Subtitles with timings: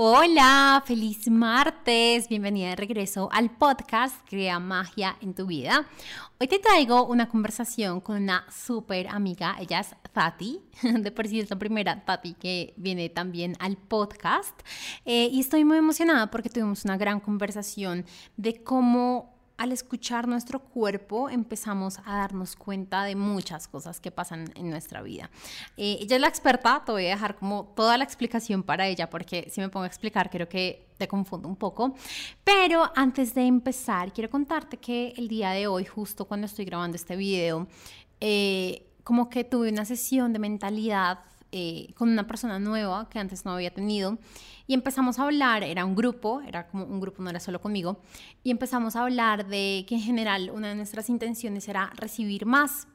[0.00, 5.88] Hola, feliz martes, bienvenida de regreso al podcast Crea Magia en tu vida.
[6.38, 10.60] Hoy te traigo una conversación con una súper amiga, ella es Tati,
[11.00, 14.56] de por sí es la primera Tati que viene también al podcast.
[15.04, 18.06] Eh, y estoy muy emocionada porque tuvimos una gran conversación
[18.36, 24.50] de cómo al escuchar nuestro cuerpo empezamos a darnos cuenta de muchas cosas que pasan
[24.54, 25.30] en nuestra vida.
[25.76, 29.10] Eh, ella es la experta, te voy a dejar como toda la explicación para ella
[29.10, 31.94] porque si me pongo a explicar creo que te confundo un poco.
[32.44, 36.96] Pero antes de empezar, quiero contarte que el día de hoy, justo cuando estoy grabando
[36.96, 37.66] este video,
[38.20, 41.20] eh, como que tuve una sesión de mentalidad
[41.50, 44.18] eh, con una persona nueva que antes no había tenido.
[44.66, 48.02] Y empezamos a hablar, era un grupo, era como un grupo, no era solo conmigo,
[48.44, 52.86] y empezamos a hablar de que en general una de nuestras intenciones era recibir más.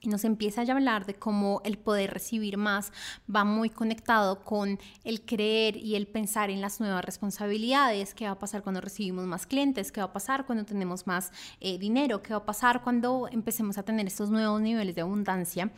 [0.00, 2.92] Y nos empieza a hablar de cómo el poder recibir más
[3.34, 8.32] va muy conectado con el creer y el pensar en las nuevas responsabilidades, qué va
[8.32, 11.30] a pasar cuando recibimos más clientes, qué va a pasar cuando tenemos más
[11.60, 15.70] eh, dinero, qué va a pasar cuando empecemos a tener estos nuevos niveles de abundancia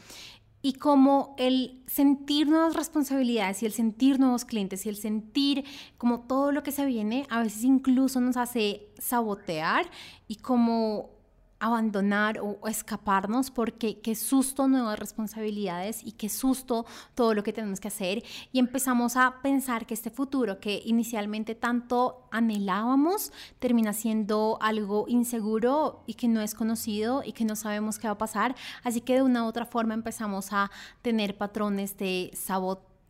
[0.63, 5.65] y como el sentir nuevas responsabilidades y el sentir nuevos clientes y el sentir
[5.99, 9.89] como todo lo que se viene a veces incluso nos hace sabotear
[10.29, 11.16] y como
[11.59, 17.81] abandonar o, escaparnos porque qué susto nuevas responsabilidades y qué susto todo lo que tenemos
[17.81, 18.23] que hacer.
[18.53, 26.03] Y empezamos a pensar que este futuro que inicialmente tanto anhelábamos termina siendo algo inseguro
[26.07, 28.55] y que no es conocido y que no sabemos qué va a pasar.
[28.83, 30.71] Así que de una u otra forma empezamos a
[31.03, 32.31] tener patrones de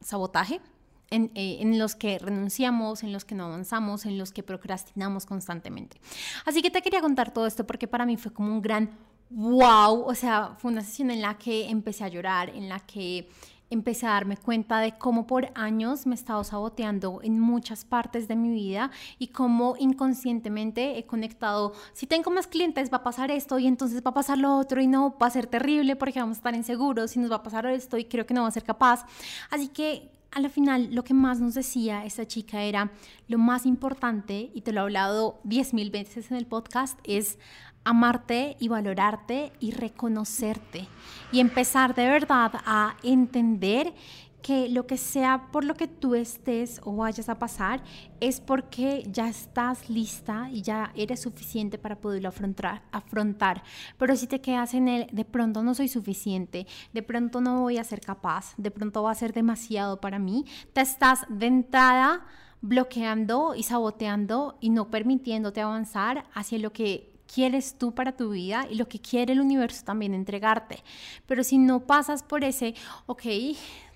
[0.00, 0.60] sabotaje
[1.10, 6.00] eh, en, los que renunciamos, en los que no avanzamos, en los que procrastinamos constantemente.
[6.44, 8.90] Así que te quería contar todo esto porque para mí fue como un gran
[9.30, 13.28] wow, o sea, fue una sesión en la que empecé a llorar, en la que
[13.70, 18.28] empecé a darme cuenta de cómo por años me he estado saboteando en muchas partes
[18.28, 23.30] de mi vida y cómo inconscientemente he conectado, si tengo más clientes va a pasar
[23.30, 26.20] esto y entonces va a pasar lo otro y no, va a ser terrible porque
[26.20, 28.48] vamos a estar inseguros y nos va a pasar esto y creo que no va
[28.48, 29.04] a ser capaz.
[29.50, 32.90] Así que a la final lo que más nos decía esta chica era
[33.26, 37.38] lo más importante, y te lo he hablado diez mil veces en el podcast, es
[37.84, 40.88] amarte y valorarte y reconocerte
[41.32, 43.94] y empezar de verdad a entender
[44.42, 47.82] que lo que sea por lo que tú estés o vayas a pasar
[48.20, 53.62] es porque ya estás lista y ya eres suficiente para poderlo afrontar, afrontar.
[53.98, 57.78] Pero si te quedas en el de pronto no soy suficiente, de pronto no voy
[57.78, 62.24] a ser capaz, de pronto va a ser demasiado para mí, te estás de entrada
[62.60, 68.66] bloqueando y saboteando y no permitiéndote avanzar hacia lo que quieres tú para tu vida
[68.70, 70.82] y lo que quiere el universo también entregarte.
[71.26, 72.74] Pero si no pasas por ese,
[73.06, 73.22] ok,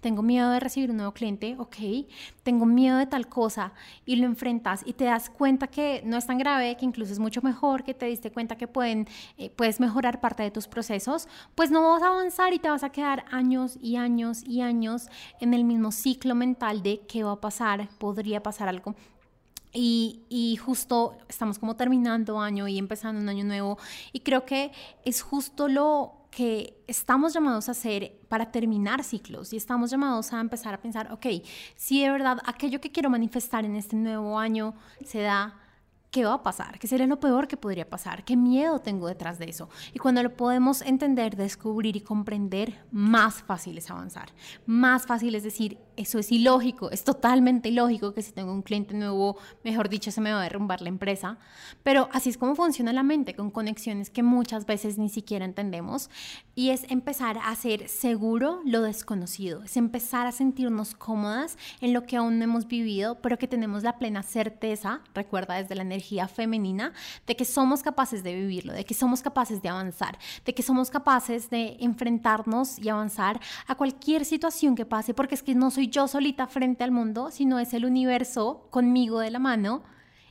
[0.00, 1.76] tengo miedo de recibir un nuevo cliente, ok,
[2.42, 3.72] tengo miedo de tal cosa
[4.06, 7.18] y lo enfrentas y te das cuenta que no es tan grave, que incluso es
[7.18, 11.28] mucho mejor, que te diste cuenta que pueden, eh, puedes mejorar parte de tus procesos,
[11.54, 15.08] pues no vas a avanzar y te vas a quedar años y años y años
[15.40, 18.94] en el mismo ciclo mental de qué va a pasar, podría pasar algo
[19.72, 23.78] y, justo estamos como terminando año y empezando un año nuevo
[24.12, 24.72] y creo que
[25.04, 30.40] es justo lo que estamos llamados a hacer para terminar ciclos y estamos llamados a
[30.40, 31.26] empezar a pensar, ok,
[31.76, 35.60] si de verdad aquello que quiero manifestar en este nuevo año se da
[36.10, 36.78] ¿qué va a pasar?
[36.78, 38.24] ¿Qué sería lo peor que podría pasar?
[38.24, 39.68] ¿Qué miedo tengo detrás de eso?
[39.94, 44.30] Y cuando lo podemos entender, descubrir y comprender, más fácil es avanzar.
[44.66, 48.94] Más fácil es decir, eso es ilógico, es totalmente ilógico que si tengo un cliente
[48.94, 51.38] nuevo, mejor dicho, se me va a derrumbar la empresa.
[51.82, 56.08] Pero así es como funciona la mente, con conexiones que muchas veces ni siquiera entendemos.
[56.54, 62.04] Y es empezar a hacer seguro lo desconocido, es empezar a sentirnos cómodas en lo
[62.04, 66.28] que aún no hemos vivido, pero que tenemos la plena certeza, recuerda desde la energía,
[66.28, 66.94] femenina,
[67.26, 70.88] de que somos capaces de vivirlo, de que somos capaces de avanzar, de que somos
[70.88, 75.89] capaces de enfrentarnos y avanzar a cualquier situación que pase, porque es que no soy
[75.90, 79.82] yo solita frente al mundo, sino es el universo conmigo de la mano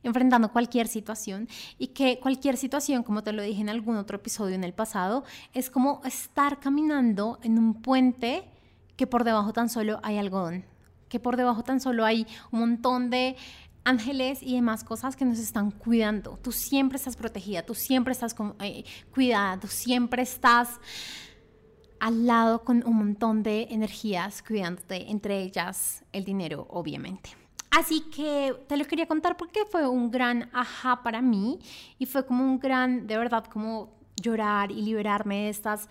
[0.04, 1.48] enfrentando cualquier situación
[1.78, 5.24] y que cualquier situación, como te lo dije en algún otro episodio en el pasado,
[5.54, 8.46] es como estar caminando en un puente
[8.96, 10.66] que por debajo tan solo hay algodón,
[11.08, 13.36] que por debajo tan solo hay un montón de
[13.84, 16.38] ángeles y demás cosas que nos están cuidando.
[16.42, 18.84] Tú siempre estás protegida, tú siempre estás eh,
[19.14, 20.80] cuidada, tú siempre estás
[22.00, 27.32] al lado con un montón de energías cuidándote, entre ellas el dinero, obviamente.
[27.72, 31.60] Así que te lo quería contar porque fue un gran ajá para mí
[32.00, 33.92] y fue como un gran, de verdad, como
[34.22, 35.88] llorar y liberarme de estas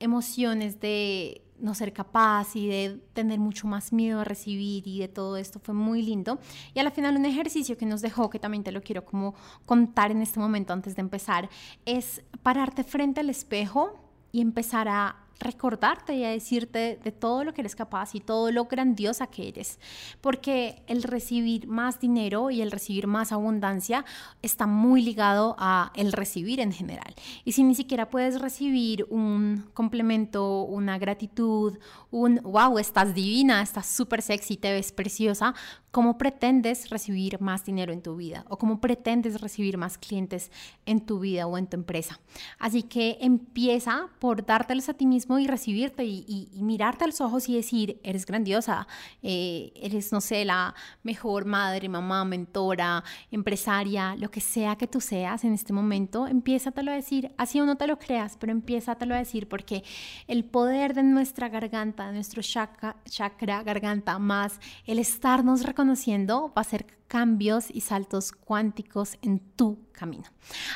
[0.00, 5.08] emociones de no ser capaz y de tener mucho más miedo a recibir y de
[5.08, 6.38] todo esto fue muy lindo.
[6.72, 9.34] Y al final un ejercicio que nos dejó, que también te lo quiero como
[9.66, 11.50] contar en este momento antes de empezar,
[11.84, 13.98] es pararte frente al espejo
[14.32, 18.50] y empezar a recordarte y a decirte de todo lo que eres capaz y todo
[18.50, 19.78] lo grandiosa que eres.
[20.20, 24.04] Porque el recibir más dinero y el recibir más abundancia
[24.42, 27.14] está muy ligado a el recibir en general.
[27.44, 31.78] Y si ni siquiera puedes recibir un complemento, una gratitud,
[32.10, 35.54] un wow, estás divina, estás súper sexy, te ves preciosa,
[35.90, 38.44] ¿cómo pretendes recibir más dinero en tu vida?
[38.48, 40.50] ¿O cómo pretendes recibir más clientes
[40.86, 42.20] en tu vida o en tu empresa?
[42.58, 47.48] Así que empieza por dártelos a ti mismo y recibirte y, mirarte a los ojos
[47.48, 48.86] y decir, eres grandiosa,
[49.22, 55.00] eh, eres, no sé, la mejor madre, mamá, mentora, empresaria, lo que sea que tú
[55.00, 59.14] seas en este momento, empiézatelo a decir, así o no te lo creas, pero empiézatelo
[59.14, 59.82] a decir porque
[60.28, 66.62] el poder de nuestra garganta, de nuestro chakra, chakra garganta, más el estarnos reconociendo va
[66.62, 70.24] a ser cambios y saltos cuánticos en tu camino.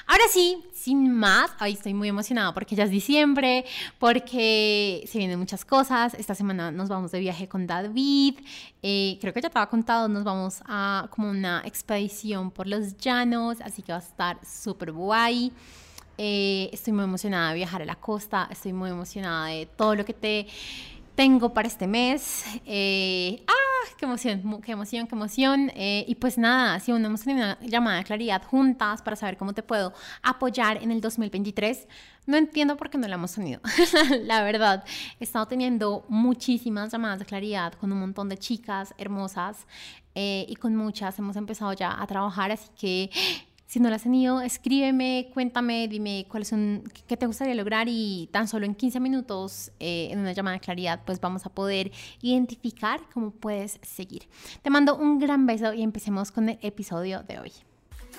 [0.07, 3.65] Ahora sí, sin más, hoy estoy muy emocionada porque ya es diciembre,
[3.99, 6.15] porque se vienen muchas cosas.
[6.15, 8.41] Esta semana nos vamos de viaje con David.
[8.83, 12.97] Eh, creo que ya te había contado, nos vamos a como una expedición por los
[12.97, 15.53] llanos, así que va a estar súper guay.
[16.19, 20.05] Eh, estoy muy emocionada de viajar a la costa, estoy muy emocionada de todo lo
[20.05, 20.47] que te
[21.15, 22.45] tengo para este mes.
[22.65, 23.62] Eh, ¡Ah!
[23.97, 24.61] ¡Qué emoción!
[24.63, 25.07] ¡Qué emoción!
[25.07, 25.71] ¡Qué emoción!
[25.75, 29.37] Eh, y pues nada, si aún hemos tenido una llamada de claridad juntas para saber
[29.37, 29.93] cómo te puedo
[30.23, 31.87] apoyar en el 2023,
[32.27, 33.61] no entiendo por qué no la hemos tenido.
[34.23, 34.85] la verdad,
[35.19, 39.67] he estado teniendo muchísimas llamadas de claridad con un montón de chicas hermosas
[40.15, 43.11] eh, y con muchas hemos empezado ya a trabajar, así que
[43.67, 48.29] si no lo has tenido, escríbeme, cuéntame, dime cuáles son, qué te gustaría lograr y
[48.33, 51.91] tan solo en 15 minutos eh, en una llamada de claridad, pues vamos a poder
[52.21, 54.29] identificar cómo puedes seguir.
[54.63, 57.53] Te mando un gran beso y empecemos con el episodio de hoy.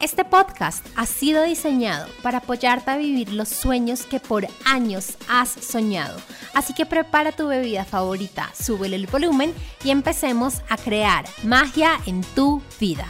[0.00, 5.48] Este podcast ha sido diseñado para apoyarte a vivir los sueños que por años has
[5.48, 6.20] soñado.
[6.54, 9.52] Así que prepara tu bebida favorita, súbele el volumen
[9.82, 13.08] y empecemos a crear magia en tu vida.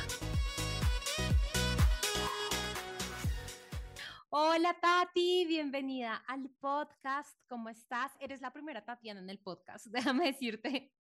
[4.31, 7.38] Hola Tati, bienvenida al podcast.
[7.49, 8.12] ¿Cómo estás?
[8.19, 10.91] Eres la primera Tatiana en el podcast, déjame decirte.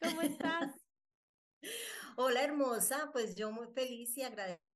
[0.00, 0.70] ¿Cómo estás?
[2.16, 4.71] Hola hermosa, pues yo muy feliz y agradecida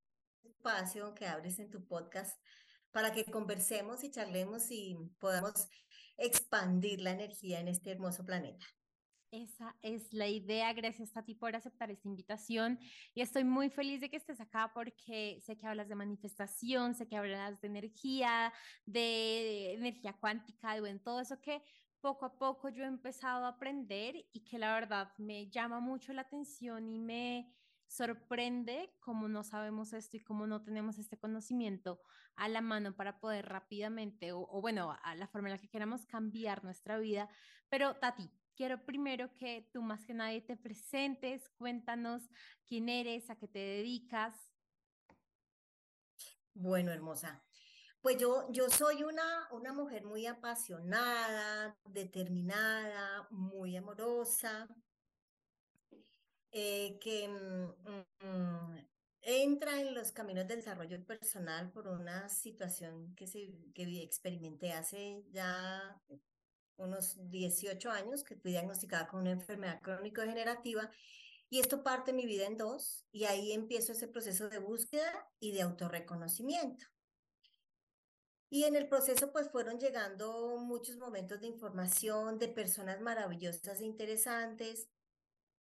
[0.46, 2.38] espacio que abres en tu podcast
[2.90, 5.68] para que conversemos y charlemos y podamos
[6.16, 8.64] expandir la energía en este hermoso planeta.
[9.32, 10.72] Esa es la idea.
[10.72, 12.78] Gracias a ti por aceptar esta invitación.
[13.12, 17.06] Y estoy muy feliz de que estés acá porque sé que hablas de manifestación, sé
[17.06, 18.52] que hablas de energía,
[18.86, 21.62] de energía cuántica, de todo eso que
[22.00, 26.12] poco a poco yo he empezado a aprender y que la verdad me llama mucho
[26.12, 27.52] la atención y me,
[27.86, 32.00] sorprende cómo no sabemos esto y cómo no tenemos este conocimiento
[32.34, 36.06] a la mano para poder rápidamente, o, bueno, a la forma en la que queramos
[36.06, 37.28] cambiar nuestra vida.
[37.68, 42.28] Pero Tati, quiero primero que tú más que nadie te presentes, cuéntanos
[42.66, 44.34] quién eres, a qué te dedicas.
[46.54, 47.42] Bueno, hermosa.
[48.00, 54.68] Pues yo, yo soy una, una mujer muy apasionada, determinada, muy amorosa,
[56.58, 58.88] eh, que mm, mm,
[59.20, 65.22] entra en los caminos del desarrollo personal por una situación que, se, que experimenté hace
[65.32, 66.00] ya
[66.78, 70.90] unos 18 años, que fui diagnosticada con una enfermedad crónico-degenerativa,
[71.50, 75.52] y esto parte mi vida en dos, y ahí empiezo ese proceso de búsqueda y
[75.52, 76.86] de autorreconocimiento.
[78.48, 83.84] Y en el proceso pues fueron llegando muchos momentos de información de personas maravillosas e
[83.84, 84.88] interesantes,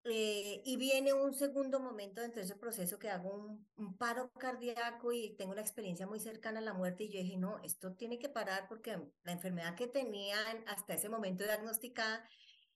[0.03, 3.35] eh, y viene un segundo momento dentro de ese proceso que hago
[3.75, 7.37] un, paro cardíaco y tengo una experiencia muy cercana a la muerte y yo dije,
[7.37, 12.27] no, esto tiene que parar porque la enfermedad que tenía hasta ese momento diagnosticada,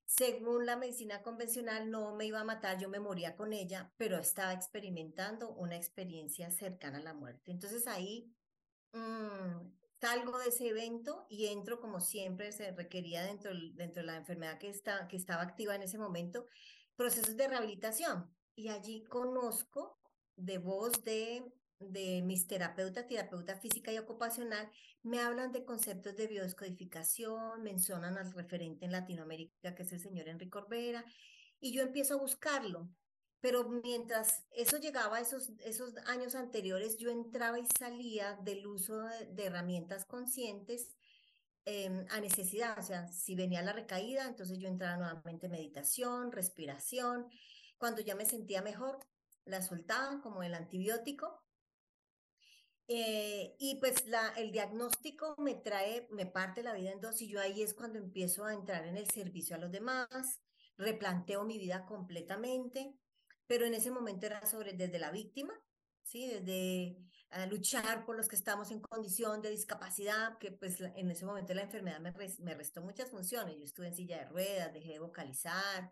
[0.05, 4.20] según la medicina convencional, no me iba a matar, yo me moría con ella, pero
[4.20, 7.50] estaba experimentando una experiencia cercana a la muerte.
[7.50, 8.32] Entonces ahí
[8.94, 14.17] mm, salgo de ese evento y entro como siempre se requería dentro, dentro de la
[14.17, 16.46] enfermedad que, está, que estaba activa en ese momento
[16.95, 19.99] procesos de rehabilitación y allí conozco
[20.35, 21.43] de voz de
[21.79, 24.69] de mis terapeutas, terapeuta física y ocupacional,
[25.03, 30.27] me hablan de conceptos de biodescodificación, mencionan al referente en Latinoamérica, que es el señor
[30.27, 31.05] Enrique Orbera,
[31.59, 32.89] y yo empiezo a buscarlo.
[33.41, 39.45] Pero mientras eso llegaba, esos, esos años anteriores, yo entraba y salía del uso de,
[39.45, 40.95] herramientas conscientes
[41.65, 42.77] em, a necesidad.
[42.79, 47.27] O sea, si venía la recaída, entonces yo entraba nuevamente en meditación, respiración.
[47.77, 49.00] Cuando ya me sentía mejor,
[49.45, 51.45] la soltaba como el antibiótico
[52.88, 57.27] eh, y pues la, el diagnóstico me trae, me parte la vida en dos y
[57.27, 60.41] yo ahí es cuando empiezo a entrar en el servicio a los demás,
[60.77, 62.93] replanteo mi vida completamente,
[63.48, 65.53] pero en ese momento era sobre desde la víctima,
[66.05, 66.27] ¿sí?
[66.27, 66.97] Desde
[67.31, 71.53] ah, luchar por los que estamos en condición de discapacidad, que pues en ese momento
[71.53, 73.57] la enfermedad me, me restó muchas funciones.
[73.57, 75.91] Yo estuve en silla de ruedas, dejé de vocalizar,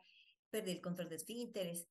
[0.50, 1.88] perdí el control de esfínteres.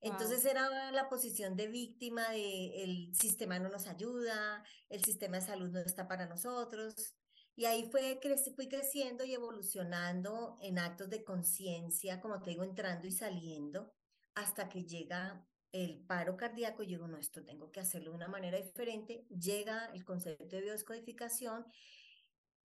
[0.00, 5.46] Entonces era la posición de víctima de el sistema no nos ayuda, el sistema de
[5.46, 7.16] salud no está para nosotros.
[7.56, 8.20] Y ahí fue,
[8.54, 13.94] fui creciendo y evolucionando en actos de conciencia, como te digo, entrando y saliendo,
[14.34, 18.28] hasta que llega el paro cardíaco y digo, no, esto tengo que hacerlo de una
[18.28, 19.26] manera diferente.
[19.28, 21.66] Llega el concepto de biodescodificación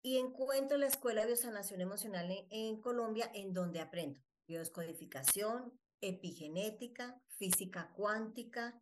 [0.03, 7.19] y encuentro la Escuela de Biosanación Emocional en, en Colombia, en donde aprendo biodescodificación, epigenética,
[7.37, 8.79] física cuántica,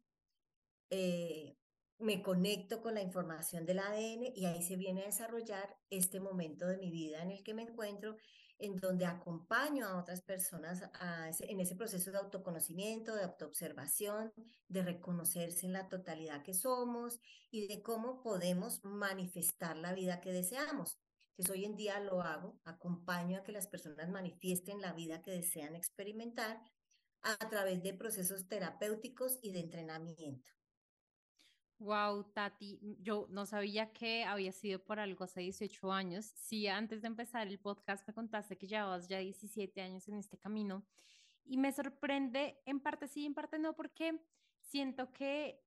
[0.90, 1.56] eh,
[2.00, 6.68] me conecto con la información del ADN y ahí se viene a desarrollar este momento
[6.68, 8.18] de mi vida en el que me encuentro,
[8.60, 10.84] en donde acompaño a otras personas
[11.40, 14.34] en ese proceso de autoconocimiento, de autoobservación,
[14.68, 17.20] de reconocerse en la totalidad que somos
[17.52, 20.98] y de cómo podemos manifestar la vida que deseamos.
[21.32, 25.32] Entonces hoy en día lo hago, acompaño a que las personas manifiesten la vida que
[25.32, 26.60] desean experimentar
[27.22, 30.57] a través de procesos terapéuticos y de entrenamiento.
[31.80, 36.26] Wow, Tati, yo no sabía que había sido por algo hace 18 años.
[36.26, 40.38] Sí, antes de empezar el podcast me contaste que llevabas ya 17 años en este
[40.40, 40.84] camino
[41.46, 44.20] y me sorprende en parte sí, en parte no, porque
[44.60, 45.64] siento que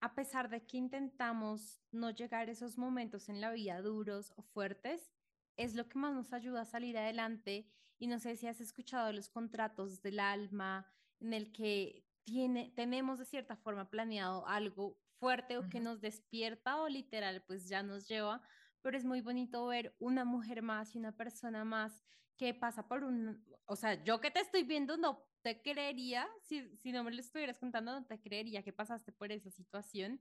[0.00, 4.42] a pesar de que intentamos no llegar a esos momentos en la vida duros o
[4.42, 5.12] fuertes,
[5.56, 9.12] es lo que más nos ayuda a salir adelante y no sé si has escuchado
[9.12, 10.86] los contratos del alma
[11.20, 16.80] en el que tiene, tenemos de cierta forma planeado algo fuerte o que nos despierta
[16.82, 18.42] o literal pues ya nos lleva,
[18.82, 22.02] pero es muy bonito ver una mujer más y una persona más
[22.36, 26.76] que pasa por un, o sea, yo que te estoy viendo no te creería, si,
[26.76, 30.20] si no me lo estuvieras contando, no te creería que pasaste por esa situación.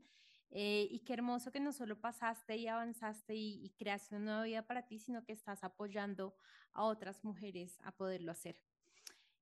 [0.51, 4.43] Eh, y qué hermoso que no solo pasaste y avanzaste y, y, creaste una nueva
[4.43, 6.35] vida para ti, sino que estás apoyando
[6.73, 8.59] a otras mujeres a poderlo hacer.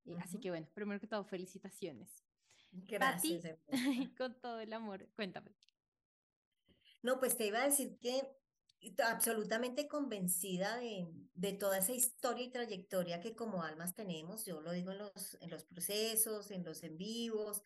[0.06, 2.29] Eh, así que bueno, primero que todo, felicitaciones.
[2.72, 3.60] Gracias.
[4.18, 5.56] con todo el amor, cuéntame.
[7.02, 8.24] No, pues te iba a decir que
[9.04, 14.72] absolutamente convencida de, de, toda esa historia y trayectoria que como almas tenemos, yo lo
[14.72, 17.64] digo en los, en los procesos, en los en vivos,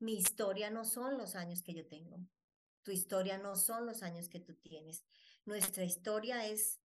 [0.00, 2.18] mi historia no son los años que yo tengo,
[2.82, 5.04] tu historia no son los años que tú tienes.
[5.44, 6.80] Nuestra historia es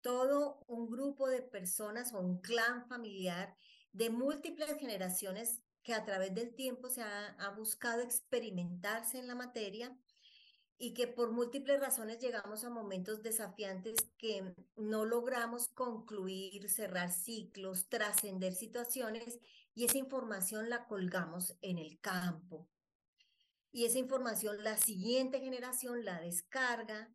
[0.00, 3.56] todo un grupo de personas o un clan familiar
[3.92, 5.60] de múltiples generaciones
[5.90, 9.92] que a través del tiempo se ha, buscado experimentarse en la materia
[10.78, 17.88] y que por múltiples razones llegamos a momentos desafiantes que no logramos concluir, cerrar ciclos,
[17.88, 19.40] trascender situaciones
[19.74, 22.68] y esa información la colgamos en el campo,
[23.72, 27.12] y esa información la siguiente generación la descarga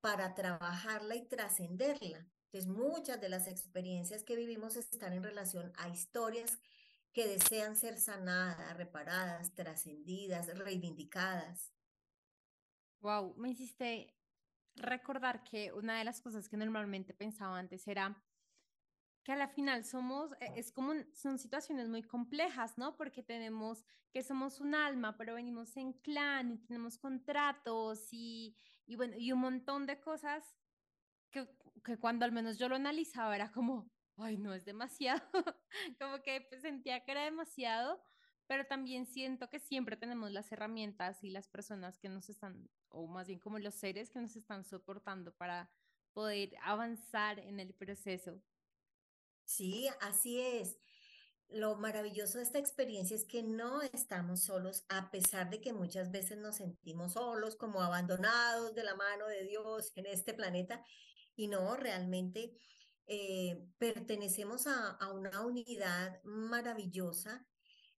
[0.00, 2.24] para trabajarla y trascenderla.
[2.52, 6.60] Entonces, muchas de las experiencias que vivimos están en relación a historias
[7.12, 11.72] que desean ser sanadas, reparadas, trascendidas, reivindicadas.
[13.00, 14.14] Wow, me hiciste
[14.76, 18.22] recordar que una de las cosas que normalmente pensaba antes era
[19.24, 22.96] que a la final somos, e, es como, son situaciones muy complejas, ¿no?
[22.96, 28.96] Porque tenemos que somos un alma, pero venimos en clan y tenemos contratos y, y
[28.96, 30.56] bueno, y un montón de cosas
[31.30, 31.48] que,
[31.84, 33.90] que cuando al menos yo lo analizaba era como,
[34.22, 35.22] ay, no es demasiado,
[36.00, 38.02] como que pues, sentía que era demasiado,
[38.46, 43.06] pero también siento que siempre tenemos las herramientas y las personas que nos están, o
[43.06, 45.70] más bien como los seres que nos están soportando para
[46.12, 48.42] poder avanzar en el proceso.
[49.44, 50.78] Sí, así es.
[51.48, 56.10] Lo maravilloso de esta experiencia es que no estamos solos, a pesar de que muchas
[56.10, 60.82] veces nos sentimos solos, como abandonados de la mano de Dios en este planeta.
[61.36, 62.56] Y no, realmente
[63.14, 67.46] eh, pertenecemos a, una unidad maravillosa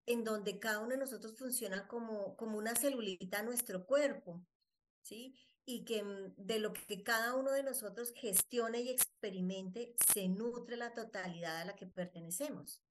[0.06, 4.44] en donde cada uno de nosotros funciona como, como una celulita a nuestro cuerpo,
[5.02, 5.38] ¿sí?
[5.64, 10.76] Y que mm, de lo que cada uno de nosotros gestione y experimente, se nutre
[10.76, 12.82] la totalidad a la que pertenecemos.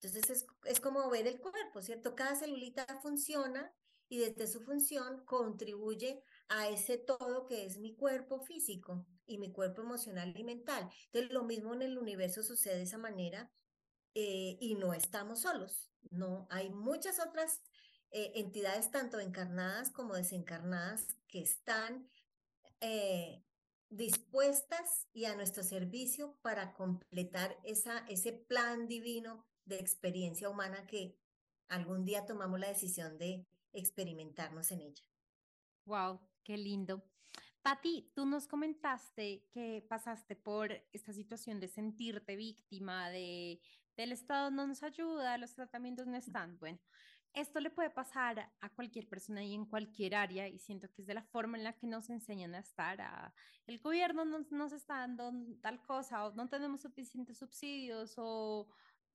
[0.00, 2.14] Entonces es, es como ver el cuerpo, ¿cierto?
[2.14, 3.74] Cada celulita funciona
[4.08, 9.52] y desde su función contribuye a ese todo que es mi cuerpo físico y mi
[9.52, 10.88] cuerpo emocional y mental.
[11.06, 13.50] Entonces, lo mismo en el universo sucede de esa manera
[14.14, 17.60] eh, y no estamos solos, no, hay muchas otras
[18.10, 22.08] eh, entidades, tanto encarnadas como desencarnadas, que están
[22.80, 23.42] eh,
[23.90, 31.18] dispuestas y a nuestro servicio para completar esa, ese plan divino de experiencia humana que
[31.68, 35.04] algún día tomamos la decisión de experimentarnos en ella.
[35.84, 37.02] Wow, qué lindo.
[37.60, 43.60] Pati, tú nos comentaste que pasaste por esta situación de sentirte víctima, de
[43.96, 46.58] del Estado no nos ayuda, los tratamientos no están.
[46.58, 46.78] Bueno,
[47.32, 51.08] esto le puede pasar a cualquier persona y en cualquier área y siento que es
[51.08, 53.00] de la forma en la que nos enseñan a estar.
[53.00, 53.34] A,
[53.66, 58.68] el gobierno nos, nos está dando tal cosa o no tenemos suficientes subsidios o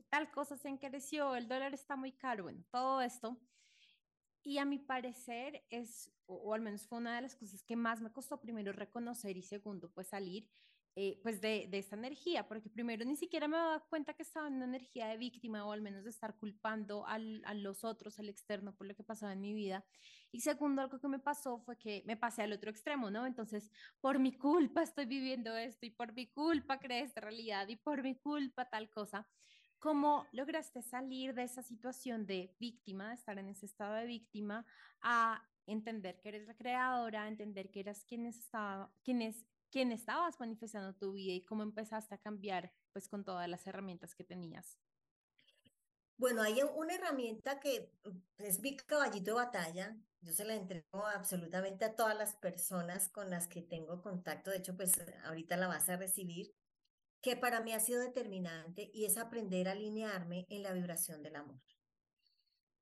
[0.09, 3.39] tal cosa se encareció, el dólar está muy caro, bueno, todo esto
[4.43, 8.01] y a mi parecer es, o, al menos fue una de las cosas que más
[8.01, 10.49] me costó primero reconocer y segundo, pues salir
[10.95, 14.49] eh, pues de, de, esta energía, porque primero ni siquiera me daba cuenta que estaba
[14.49, 18.19] en una energía de víctima o al menos de estar culpando al, a los otros,
[18.19, 19.85] al externo por lo que pasaba en mi vida.
[20.33, 23.25] Y segundo, algo que me pasó fue que me pasé al otro extremo, ¿no?
[23.25, 23.71] Entonces,
[24.01, 28.03] por mi culpa estoy viviendo esto y por mi culpa creé esta realidad y por
[28.03, 29.25] mi culpa tal cosa.
[29.81, 34.63] ¿Cómo lograste salir de esa situación de víctima, de estar en ese estado de víctima,
[35.01, 39.91] a entender que eres la creadora, a entender que eras quien, estaba, quien, es, quien
[39.91, 44.23] estabas manifestando tu vida y cómo empezaste a cambiar pues con todas las herramientas que
[44.23, 44.77] tenías?
[46.15, 47.91] Bueno, hay una herramienta que
[48.37, 49.97] es mi caballito de batalla.
[50.21, 54.51] Yo se la entrego absolutamente a todas las personas con las que tengo contacto.
[54.51, 56.53] De hecho, pues ahorita la vas a recibir
[57.21, 61.35] que para mí ha sido determinante y es aprender a alinearme en la vibración del
[61.35, 61.61] amor.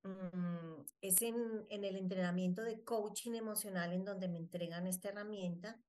[0.03, 5.79] Mm, es en, en el entrenamiento de coaching emocional en donde me entregan esta herramienta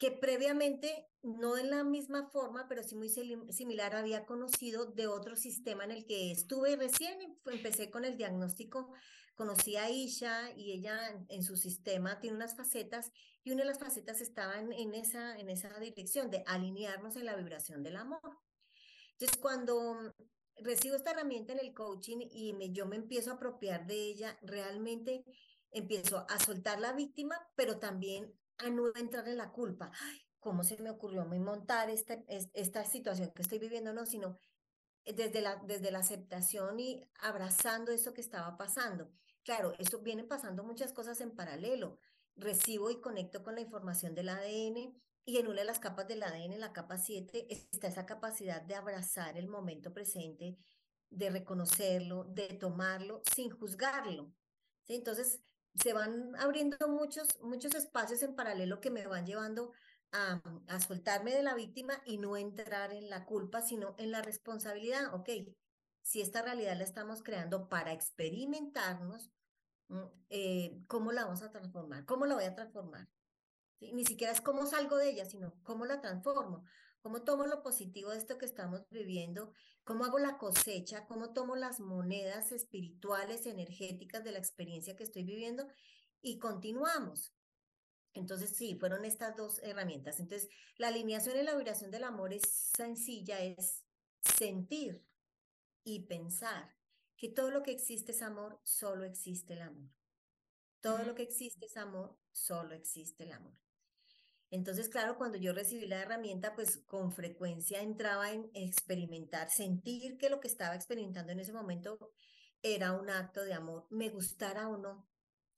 [0.00, 5.36] que previamente, no en la misma forma, pero sí muy similar, había conocido de otro
[5.36, 8.94] sistema en el que estuve recién, em, empecé con el diagnóstico,
[9.40, 10.98] conocí a Isha y ella
[11.30, 13.10] en, su sistema tiene unas facetas
[13.42, 17.36] y una de las facetas estaba en, esa, en esa dirección de alinearnos en la
[17.36, 18.20] vibración del amor.
[19.12, 20.14] Entonces, cuando
[20.56, 24.38] recibo esta herramienta en el coaching y me, yo me empiezo a apropiar de ella,
[24.42, 25.24] realmente
[25.70, 29.90] empiezo a soltar la víctima, pero también a no entrar en la culpa.
[30.38, 33.94] ¿Cómo se me ocurrió montar esta, esta situación que estoy viviendo?
[33.94, 34.38] No, sino
[35.06, 39.10] eh, desde la, desde la aceptación y abrazando eso que estaba pasando.
[39.44, 41.98] Claro, esto vienen pasando muchas cosas en paralelo.
[42.36, 46.22] Recibo y conecto con la información del ADN y en una de las capas del
[46.22, 50.58] ADN, la capa 7, está esa capacidad de abrazar el momento presente,
[51.10, 54.32] de reconocerlo, de tomarlo sin juzgarlo.
[54.88, 55.40] Entonces,
[55.74, 59.72] se van abriendo muchos, muchos espacios en paralelo que me van llevando
[60.12, 64.22] a, a, soltarme de la víctima y no entrar en la culpa, sino en la
[64.22, 65.14] responsabilidad.
[65.14, 65.28] Ok,
[66.02, 69.30] si esta realidad la estamos creando para experimentarnos,
[69.88, 72.04] mm, eh, ¿cómo la vamos a transformar?
[72.04, 73.08] ¿Cómo la voy a transformar?
[73.80, 76.64] Ni siquiera es cómo salgo de ella, sino cómo la transformo.
[77.02, 79.54] ¿Cómo tomo lo positivo de esto que estamos viviendo?
[79.84, 81.06] ¿Cómo hago la cosecha?
[81.06, 85.66] ¿Cómo tomo las monedas espirituales, energéticas de la experiencia que estoy viviendo?
[86.20, 87.32] Y continuamos.
[88.12, 90.20] Entonces, sí, fueron estas dos herramientas.
[90.20, 92.42] Entonces, la alineación y la vibración del amor es
[92.76, 93.82] sencilla, es
[94.20, 95.02] sentir
[95.84, 96.74] y pensar
[97.16, 99.90] que todo lo que existe es amor, solo existe el amor.
[100.80, 103.52] Todo lo que existe es amor, solo existe el amor.
[104.50, 110.30] Entonces, claro, cuando yo recibí la herramienta, pues con frecuencia entraba en experimentar, sentir que
[110.30, 112.12] lo que estaba experimentando en ese momento
[112.62, 115.06] era un acto de amor, me gustara o no.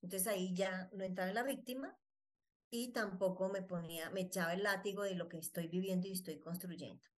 [0.02, 1.96] Entonces ahí ya no entraba en la víctima
[2.70, 6.38] y tampoco me ponía, me echaba el látigo de lo que estoy viviendo y estoy
[6.38, 7.11] construyendo.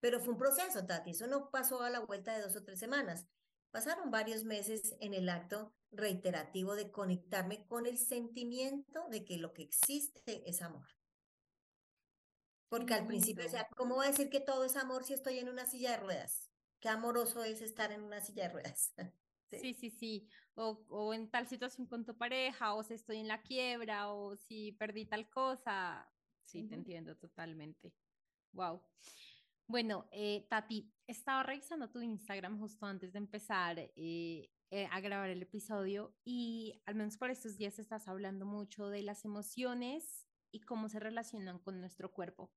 [0.00, 2.78] Pero fue un proceso, Tati, eso no pasó a la vuelta de dos o tres
[2.78, 3.26] semanas.
[3.70, 9.52] Pasaron varios meses en el acto reiterativo de conectarme con el sentimiento de que lo
[9.52, 10.86] que existe es amor.
[12.68, 15.48] Porque al principio decía, ¿cómo voy a decir que todo es amor si estoy en
[15.48, 16.50] una silla de ruedas?
[16.80, 18.94] Qué amoroso es estar en una silla de ruedas.
[19.50, 20.28] sí, sí, sí.
[20.54, 24.36] O, o, en tal situación con tu pareja, o si estoy en la quiebra, o
[24.36, 26.10] si perdí tal cosa.
[26.44, 27.94] Sí, te entiendo totalmente.
[28.52, 28.82] Wow.
[29.70, 35.28] Bueno, eh, Tati, estaba revisando tu Instagram justo antes de empezar eh, eh, a grabar
[35.28, 40.60] el episodio y al menos por estos días estás hablando mucho de las emociones y
[40.60, 42.50] cómo se relacionan con nuestro cuerpo.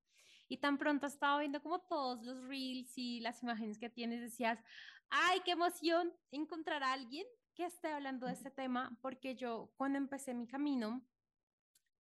[0.47, 4.57] Y tan pronto estaba viendo como todos los reels y las imágenes que tienes, decías,
[5.09, 9.97] ay, qué emoción encontrar a alguien que esté hablando de este tema, porque yo cuando
[9.97, 11.05] empecé mi camino,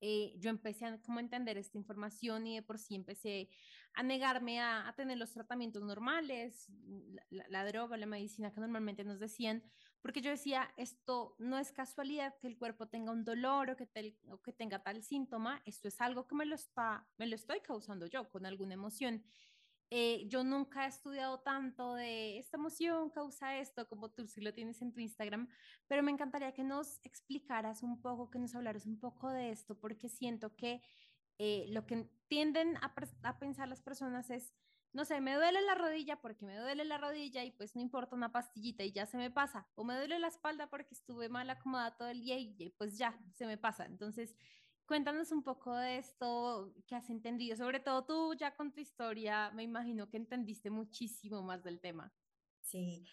[0.03, 3.49] eh, yo empecé a como entender esta información y de por sí empecé
[3.93, 6.67] a negarme a, tener los tratamientos normales,
[7.29, 9.63] la, la, droga, la medicina que normalmente nos decían,
[10.01, 13.87] porque yo decía, esto no es casualidad que el cuerpo tenga un dolor o que,
[14.29, 17.59] o que tenga tal síntoma, esto es algo que me lo, está, me lo estoy
[17.61, 19.23] causando yo con alguna emoción.
[19.93, 24.53] Eh, yo nunca he estudiado tanto de esta emoción causa esto como tú sí lo
[24.53, 25.49] tienes en tu Instagram,
[25.85, 29.77] pero me encantaría que nos explicaras un poco, que nos hablaras un poco de esto,
[29.77, 30.81] porque siento que
[31.43, 34.53] eh, lo que tienden a, a, pensar las personas es,
[34.93, 38.15] no sé, me duele la rodilla porque me duele la rodilla y pues no importa
[38.15, 41.49] una pastillita y ya se me pasa, o me duele la espalda porque estuve mal
[41.49, 43.85] acomodada todo el día y pues ya se me pasa.
[43.85, 44.35] Entonces,
[44.91, 49.49] Cuéntanos un poco de esto que has entendido, sobre todo tú ya con tu historia,
[49.51, 52.13] me imagino que entendiste muchísimo más del tema.
[52.59, 53.05] Sí,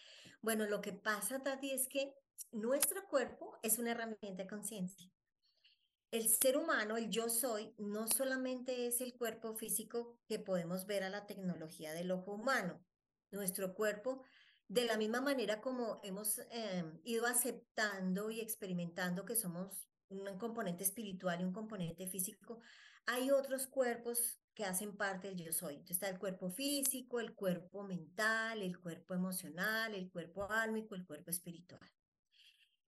[0.42, 2.12] bueno, lo que pasa, Tati, es que
[2.50, 5.08] nuestro cuerpo es una herramienta de conciencia.
[6.10, 11.02] El ser humano, el yo soy, no solamente es el cuerpo físico que podemos ver
[11.02, 12.82] a la tecnología del ojo humano.
[13.30, 14.22] Nuestro cuerpo,
[14.68, 20.82] de la misma manera como hemos eh, ido aceptando y experimentando que somos un componente
[20.82, 22.60] espiritual y un componente físico,
[23.04, 25.74] hay otros cuerpos que hacen parte del yo soy.
[25.74, 31.06] Entonces está el cuerpo físico, el cuerpo mental, el cuerpo emocional, el cuerpo álmico, el
[31.06, 31.92] cuerpo espiritual.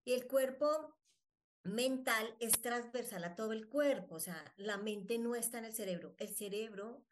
[0.05, 0.97] Y el cuerpo
[1.63, 5.73] mental es transversal a todo el cuerpo, o sea, la mente no está en el
[5.73, 6.15] cerebro.
[6.19, 7.05] El cerebro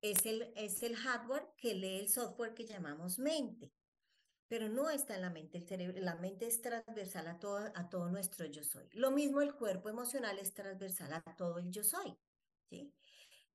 [0.00, 3.72] es el, es el hardware que lee el software que llamamos mente
[4.48, 5.58] pero no está en la mente.
[5.58, 8.88] El cerebro, la mente es transversal a todo, a todo nuestro yo soy.
[8.92, 12.16] Lo mismo el cuerpo emocional es transversal a todo el yo soy.
[12.70, 12.94] ¿sí?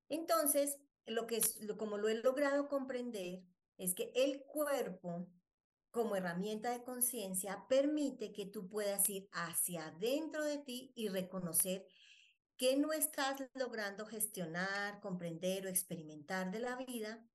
[0.08, 3.42] Entonces, lo que es, como lo he logrado comprender,
[3.78, 5.26] es que el cuerpo,
[5.90, 11.86] como herramienta de conciencia, permite que tú puedas ir hacia adentro de ti y reconocer
[12.56, 17.26] que no estás logrando gestionar, comprender o experimentar de la vida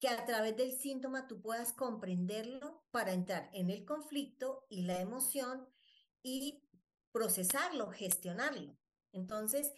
[0.00, 5.00] que a través del síntoma tú puedas comprenderlo para entrar en el conflicto y la
[5.00, 5.68] emoción
[6.22, 6.62] y
[7.12, 8.76] procesarlo, gestionarlo.
[9.12, 9.72] Entonces,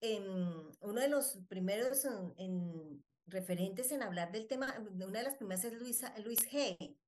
[0.00, 2.04] uno de los primeros
[2.36, 6.98] en, referentes en hablar del tema, una de las primeras es Luis, Luis Hay.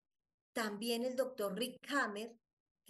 [0.52, 2.36] También el doctor Rick Hammer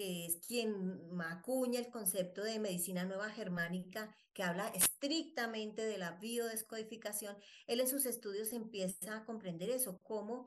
[0.01, 6.13] que es quien acuña el concepto de medicina nueva germánica, que habla estrictamente de la
[6.13, 10.47] biodescodificación, él en sus estudios empieza a comprender eso, como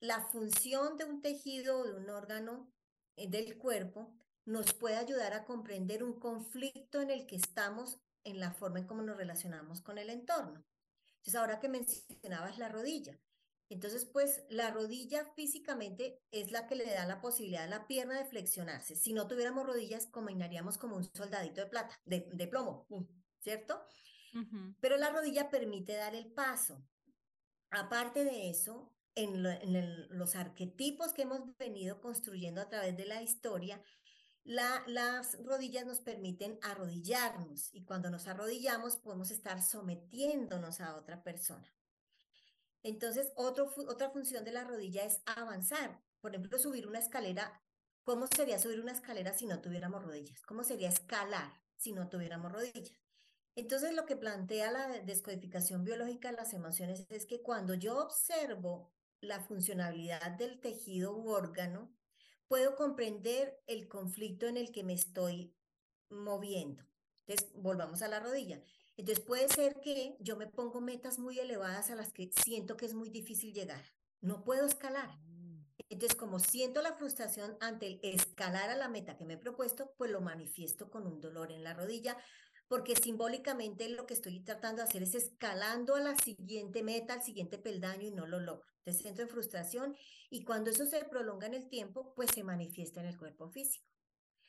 [0.00, 2.70] la función de un tejido o de un órgano
[3.16, 4.14] eh, del cuerpo
[4.44, 8.86] nos puede ayudar a comprender un conflicto en el que estamos en la forma en
[8.86, 10.62] cómo nos relacionamos con el entorno.
[11.16, 13.18] Entonces, ahora que mencionabas la rodilla,
[13.70, 18.16] entonces, pues la rodilla físicamente es la que le da la posibilidad a la pierna
[18.18, 18.96] de flexionarse.
[18.96, 22.86] Si no tuviéramos rodillas, caminaríamos como un soldadito de plata, de, plomo,
[23.40, 23.82] ¿cierto?
[24.80, 26.82] Pero la rodilla permite dar el paso.
[27.70, 29.42] Aparte de eso, en,
[30.10, 33.82] los arquetipos que hemos venido construyendo a través de la historia,
[34.44, 41.70] las rodillas nos permiten arrodillarnos y cuando nos arrodillamos podemos estar sometiéndonos a otra persona.
[42.88, 46.00] Entonces, otra función de la rodilla es avanzar.
[46.22, 47.60] Por ejemplo, subir una escalera.
[48.02, 50.40] ¿Cómo sería subir una escalera si no tuviéramos rodillas?
[50.46, 52.98] ¿Cómo sería escalar si no tuviéramos rodillas?
[53.56, 58.90] Entonces, lo que plantea la descodificación biológica de las emociones es que cuando yo observo
[59.20, 61.94] la funcionalidad del tejido u órgano,
[62.46, 65.54] puedo comprender el conflicto en el que me estoy
[66.08, 66.82] moviendo.
[67.26, 68.62] Entonces, volvamos a la rodilla.
[68.98, 72.84] Entonces puede ser que yo me pongo metas muy elevadas a las que siento que
[72.84, 73.84] es muy difícil llegar.
[74.20, 75.16] No puedo escalar.
[75.20, 75.64] Mm.
[75.88, 79.94] Entonces, como siento la frustración ante el escalar a la meta que me he propuesto,
[79.96, 82.16] pues lo manifiesto con un dolor en la rodilla,
[82.66, 87.22] porque simbólicamente lo que estoy tratando de hacer es escalando a la siguiente meta, al
[87.22, 88.66] siguiente peldaño y no lo logro.
[88.78, 89.96] Entonces siento en frustración
[90.28, 93.86] y cuando eso se prolonga en el tiempo, pues se manifiesta en el cuerpo físico.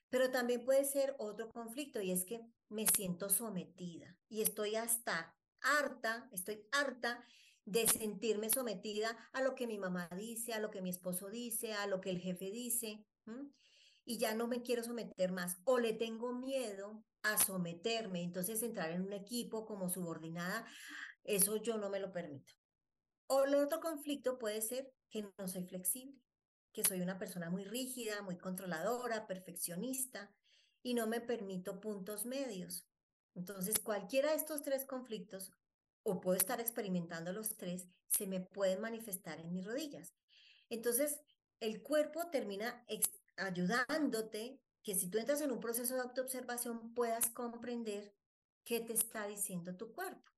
[0.09, 5.35] Pero también puede ser otro conflicto y es que me siento sometida y estoy hasta
[5.61, 7.23] harta, estoy harta
[7.65, 11.73] de sentirme sometida a lo que mi mamá dice, a lo que mi esposo dice,
[11.73, 13.05] a lo que el jefe dice,
[14.05, 18.91] y ya no me quiero someter más o le tengo miedo a someterme, entonces entrar
[18.91, 20.65] en un equipo como subordinada,
[21.23, 22.53] eso yo no me lo permito.
[23.27, 26.19] O el otro conflicto puede ser que no soy flexible,
[26.73, 30.31] que soy una persona muy rígida, muy controladora, perfeccionista
[30.83, 32.85] y no me permito puntos medios.
[33.35, 35.51] Entonces, cualquiera de estos tres conflictos,
[36.03, 40.13] o puedo estar experimentando los tres, se me pueden manifestar en mis rodillas.
[40.69, 41.19] Entonces,
[41.59, 42.85] el cuerpo termina
[43.37, 48.13] ayudándote que si tú entras en un proceso de autoobservación puedas comprender
[48.63, 50.31] qué te está diciendo tu cuerpo.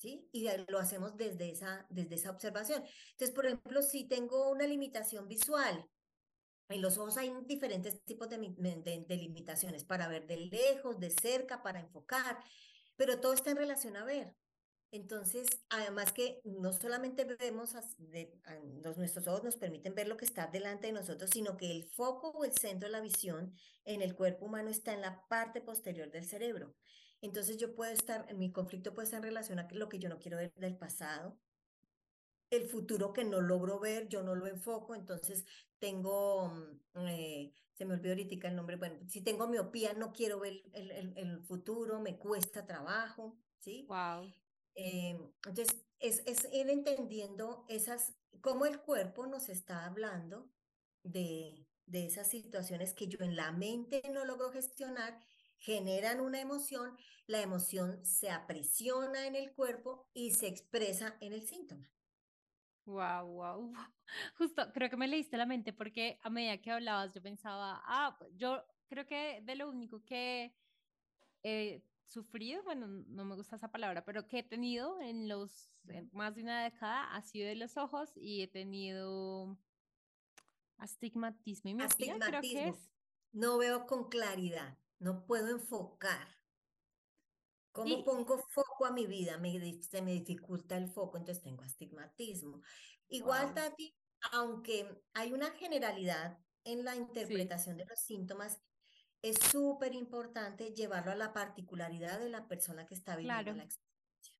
[0.00, 0.26] ¿Sí?
[0.32, 2.82] Y lo hacemos desde esa, desde esa observación.
[3.10, 5.86] Entonces, por ejemplo, si tengo una limitación visual,
[6.70, 11.62] en los ojos hay diferentes tipos de, de, limitaciones para ver de lejos, de cerca,
[11.62, 12.42] para enfocar,
[12.96, 14.34] pero todo está en relación a ver.
[14.90, 18.40] Entonces, además que no solamente vemos, de,
[18.82, 21.84] los, nuestros ojos nos permiten ver lo que está delante de nosotros, sino que el
[21.90, 23.52] foco o el centro de la visión
[23.84, 26.74] en el cuerpo humano está en la parte posterior del cerebro.
[27.22, 30.18] Entonces yo puedo estar, mi conflicto puede estar en relación a lo que yo no
[30.18, 31.38] quiero ver del pasado,
[32.50, 35.44] el futuro que no logro ver, yo no lo enfoco, entonces
[35.78, 40.40] tengo, mm, eh, se me olvidó ahorita el nombre, bueno, si tengo miopía, no quiero
[40.40, 43.86] ver el, el, el futuro, me cuesta trabajo, ¿sí?
[43.88, 44.32] Wow.
[44.74, 50.50] Eh, entonces, es, es ir entendiendo esas, cómo el cuerpo nos está hablando
[51.02, 55.20] de, de esas situaciones que yo en la mente no logro gestionar,
[55.60, 56.96] generan una emoción,
[57.26, 61.88] la emoción se aprisiona en el cuerpo y se expresa en el síntoma.
[62.86, 63.72] Wow, wow.
[64.38, 68.18] Justo, creo que me leíste la mente porque a medida que hablabas yo pensaba, ah,
[68.34, 70.56] yo creo que de lo único que
[71.42, 75.70] eh, sufrido, bueno, no me gusta esa palabra, pero que he tenido en los
[76.12, 79.56] más de una década ha sido de los ojos y he tenido
[80.78, 82.90] astigmatismo y miopía, creo que es.
[83.32, 86.28] No veo con claridad, no puedo enfocar.
[87.72, 89.38] ¿Cómo pongo foco a mi vida?
[89.38, 92.62] Me, se me dificulta el foco, entonces tengo astigmatismo.
[93.08, 93.96] Igual, Tati,
[94.32, 98.60] aunque hay una generalidad en la interpretación de los síntomas,
[99.22, 104.34] es súper importante llevarlo a la particularidad de la persona que está viviendo la experiencia.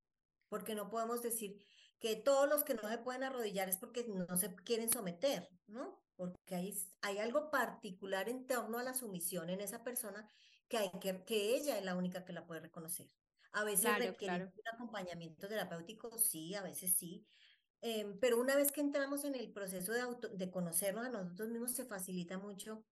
[0.48, 1.64] Porque no podemos decir
[2.00, 6.02] que todos los que no se pueden arrodillar es porque no se quieren someter, ¿no?
[6.16, 10.28] Porque hay, hay algo particular en torno a la sumisión en esa persona
[10.68, 13.10] que, hay que, que ella es la única que la puede reconocer.
[13.52, 17.26] A veces requiere un acompañamiento terapéutico, sí, a veces sí.
[17.82, 21.48] Em, pero una vez que entramos en el proceso de, auto, de conocernos a nosotros
[21.48, 22.84] mismos, se facilita mucho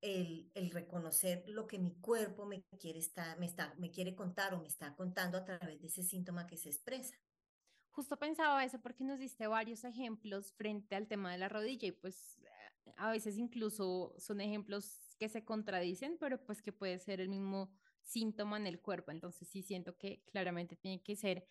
[0.00, 4.54] el, el, reconocer lo que mi cuerpo me quiere, estar, me, está, me quiere contar
[4.54, 7.14] o me está contando a través de ese síntoma que se expresa.
[7.90, 11.92] Justo pensaba eso porque nos diste varios ejemplos frente al tema de la rodilla y
[11.92, 12.40] pues
[12.96, 17.72] a veces incluso son ejemplos que se contradicen, pero pues que puede ser el mismo
[18.02, 19.10] síntoma en el cuerpo.
[19.10, 21.46] Entonces sí siento que claramente tiene que ser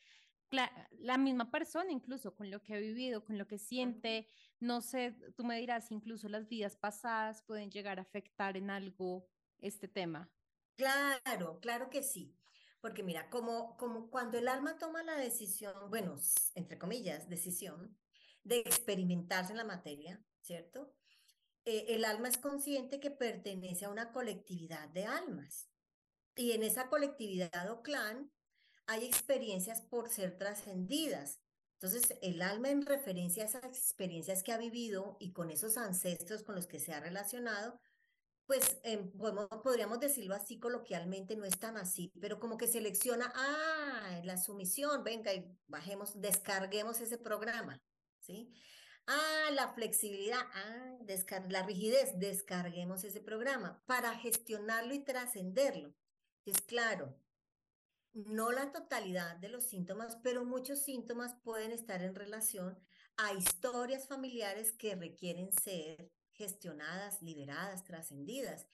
[0.51, 4.27] la misma persona, incluso con lo que ha vivido, con lo que siente,
[4.59, 9.27] no sé, tú me dirás, incluso las vidas pasadas pueden llegar a afectar en algo
[9.59, 10.31] este tema.
[10.75, 12.38] Claro, claro que sí.
[12.81, 16.15] Porque mira, como, como cuando el alma toma la decisión, bueno,
[16.55, 17.97] entre comillas, decisión
[18.43, 20.93] de experimentarse en la materia, ¿cierto?
[21.65, 25.69] Eh, el alma es consciente que pertenece a una colectividad de almas.
[26.35, 28.31] Y en esa colectividad o clan
[28.87, 31.41] hay experiencias por ser trascendidas.
[31.73, 36.43] Entonces, el alma en referencia a esas experiencias que ha vivido y con esos ancestros
[36.43, 37.79] con los que se ha relacionado,
[38.49, 39.11] pues em,
[39.61, 45.03] podríamos decirlo así coloquialmente, no es tan así, pero como que selecciona, ah, la sumisión,
[45.03, 47.79] venga y bajemos, descarguemos ese programa,
[48.21, 48.51] ¿sí?
[49.05, 50.97] Ah, la flexibilidad, ah,
[51.47, 55.93] la rigidez, descarguemos ese programa para gestionarlo y trascenderlo.
[56.43, 57.15] Es claro,
[58.13, 62.79] no la totalidad de los síntomas, pero muchos síntomas pueden estar en relación
[63.15, 68.65] a historias familiares que requieren ser gestionadas, liberadas, trascendidas.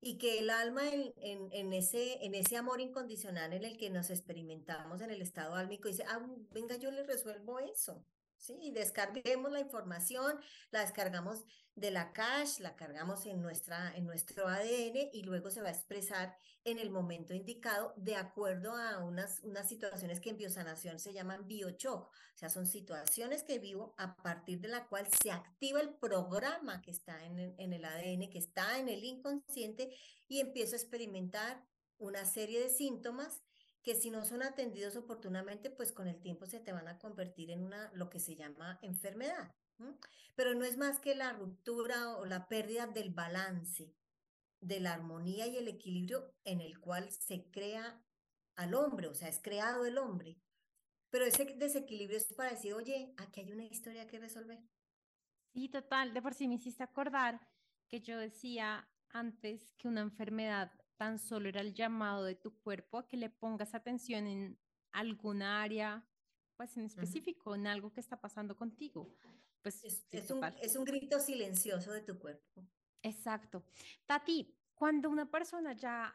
[0.00, 4.10] Y que el alma en, en, ese, en ese amor incondicional en el que nos
[4.10, 6.20] experimentamos en el estado álmico dice, ah,
[6.52, 8.04] venga, yo le resuelvo eso.
[8.38, 8.70] ¿Sí?
[8.72, 11.44] Descarguemos la información, la descargamos
[11.74, 15.72] de la cache, la cargamos en, nuestra, en nuestro ADN y luego se va a
[15.72, 21.12] expresar en el momento indicado de acuerdo a unas, unas situaciones que en biosanación se
[21.12, 22.08] llaman biochoc.
[22.08, 26.80] O sea, son situaciones que vivo a partir de la cual se activa el programa
[26.80, 29.94] que está en, en el ADN, que está en el inconsciente
[30.28, 31.62] y empiezo a experimentar
[31.98, 33.42] una serie de síntomas
[33.86, 37.52] que si no son atendidos oportunamente, pues con el tiempo se te van a convertir
[37.52, 39.54] en una, lo que se llama enfermedad.
[40.34, 43.94] Pero no es más que la ruptura o la pérdida del balance,
[44.60, 48.04] de la armonía y el equilibrio en el cual se crea
[48.56, 50.36] al hombre, o sea, es creado el hombre.
[51.10, 54.58] pero ese desequilibrio es para decir, oye, aquí hay una historia que resolver.
[55.54, 57.40] Sí, total, de por sí me hiciste acordar
[57.88, 62.98] que yo decía antes que una enfermedad tan solo era el llamado de tu cuerpo
[62.98, 64.58] a que le pongas atención en
[64.92, 66.06] alguna área,
[66.56, 69.14] pues en específico, en algo que está pasando contigo.
[69.62, 72.66] Pues, es, un, es un grito silencioso de tu cuerpo.
[73.02, 73.64] Exacto.
[74.06, 76.12] Tati, cuando una persona ya,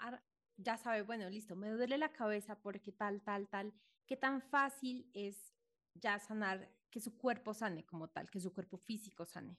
[0.57, 3.73] ya sabe, bueno, listo, me duele la cabeza porque tal, tal, tal,
[4.05, 5.53] ¿qué tan fácil es
[5.93, 9.57] ya sanar, que su cuerpo sane como tal, que su cuerpo físico sane?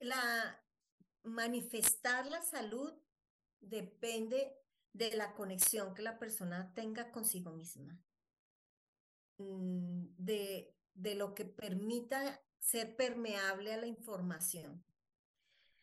[0.00, 0.64] La
[1.22, 2.92] manifestar la salud
[3.60, 4.56] depende
[4.92, 7.98] de la conexión que la persona tenga consigo misma,
[9.38, 14.84] mm, de, de lo que permita ser permeable a la información.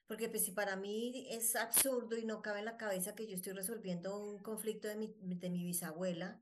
[0.08, 3.36] Porque pues si para mí es absurdo y no cabe en la cabeza que yo
[3.36, 6.42] estoy resolviendo un conflicto de mi, de mi bisabuela,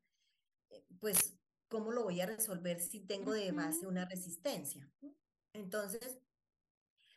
[0.70, 1.36] eh, pues
[1.68, 4.88] ¿cómo lo voy a resolver si tengo de base una resistencia?
[5.54, 6.20] Entonces,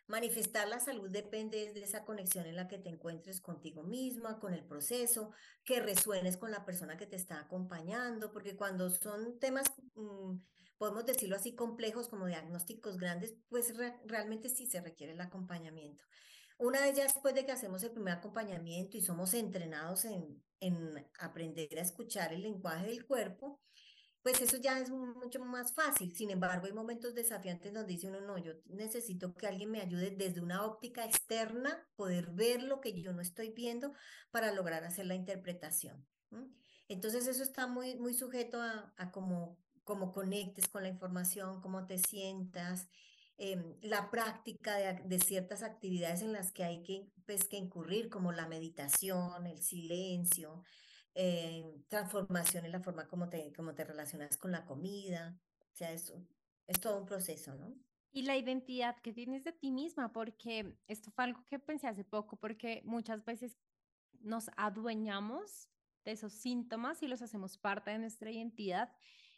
[0.08, 4.54] Manifestar la salud depende de esa conexión en la que te encuentres contigo misma, con
[4.54, 5.32] el proceso,
[5.64, 9.66] que resuenes con la persona que te está acompañando, porque cuando son temas,
[9.96, 10.36] mm,
[10.78, 13.74] podemos decirlo así, complejos como diagnósticos grandes, pues
[14.06, 16.02] realmente sí se requiere el acompañamiento.
[16.56, 21.06] Una de ellas, después de que hacemos el primer acompañamiento y somos entrenados en, en
[21.20, 23.60] aprender a escuchar el lenguaje del cuerpo,
[24.28, 26.14] pues eso ya es mucho más fácil.
[26.14, 30.10] Sin embargo, hay momentos desafiantes donde dice uno, no, yo necesito que alguien me ayude
[30.10, 33.94] desde una óptica externa, poder ver lo que yo no estoy viendo
[34.30, 36.06] para lograr hacer la interpretación.
[36.88, 41.86] Entonces eso está muy, muy sujeto a, a cómo, cómo conectes con la información, cómo
[41.86, 42.86] te sientas,
[43.38, 48.10] em, la práctica de, de, ciertas actividades en las que hay que, pues, que incurrir,
[48.10, 50.64] como la meditación, el silencio,
[51.20, 55.36] eh, transformación en la forma como te, como te relacionas con la comida.
[55.58, 56.14] O sea, es,
[56.68, 57.74] es todo un proceso, ¿no?
[58.12, 62.04] Y la identidad que tienes de ti misma, porque esto fue algo que pensé hace
[62.04, 63.58] poco, porque muchas veces
[64.20, 65.68] nos adueñamos
[66.04, 68.92] de esos síntomas y los hacemos parte de nuestra identidad.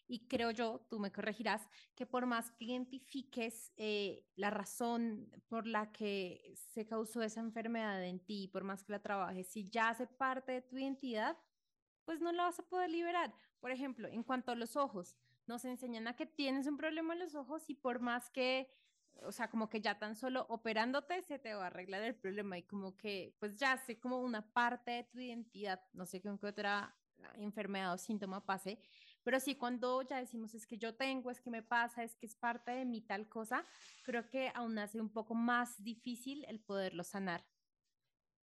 [0.06, 5.66] Y creo yo, tú me corregirás, que por más que identifiques eh, la razón por
[5.66, 9.88] la que se causó esa enfermedad en ti, por más que la trabajes, si ya
[9.88, 11.38] hace parte de tu identidad,
[12.10, 13.32] pues no la vas a poder liberar.
[13.60, 15.14] Por ejemplo, en cuanto a los ojos,
[15.46, 18.68] nos enseñan a que tienes un problema en los ojos y por más que,
[19.22, 22.58] o sea, como que ya tan solo operándote se te va a arreglar el problema
[22.58, 26.36] y como que, pues ya sé como una parte de tu identidad, no sé con
[26.36, 26.96] qué otra
[27.34, 28.80] enfermedad o síntoma pase,
[29.22, 32.26] pero sí cuando ya decimos es que yo tengo, es que me pasa, es que
[32.26, 33.64] es parte de mí tal cosa,
[34.02, 37.44] creo que aún hace un poco más difícil el poderlo sanar.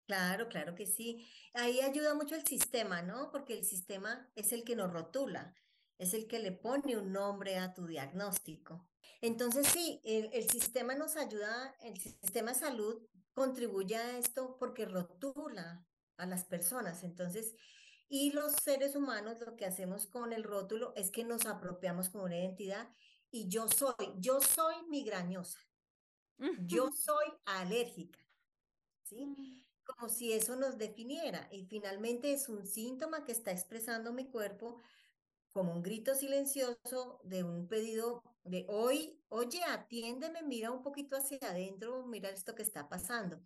[0.07, 1.27] Claro, claro que sí.
[1.53, 3.31] Ahí ayuda mucho el sistema, ¿no?
[3.33, 5.55] Porque el sistema es el que nos rotula,
[5.99, 8.89] es el que le pone un nombre a tu diagnóstico.
[9.21, 15.85] Entonces, sí, el, sistema nos ayuda, el sistema de salud contribuye a esto porque rotula
[16.17, 17.03] a las personas.
[17.03, 17.57] Entonces,
[18.09, 22.25] y los seres humanos lo que hacemos con el rótulo es que nos apropiamos como
[22.25, 22.89] una identidad
[23.33, 25.59] y yo soy, yo soy migrañosa,
[26.61, 28.21] yo soy alérgica,
[29.03, 29.66] ¿sí?
[29.87, 31.49] Como si eso nos definiera.
[31.53, 34.81] Y finalmente es un síntoma que está expresando mi cuerpo
[35.53, 41.39] como un grito silencioso de un pedido de hoy, oye, atiéndeme, mira un poquito hacia
[41.43, 43.41] adentro, mira esto que está pasando.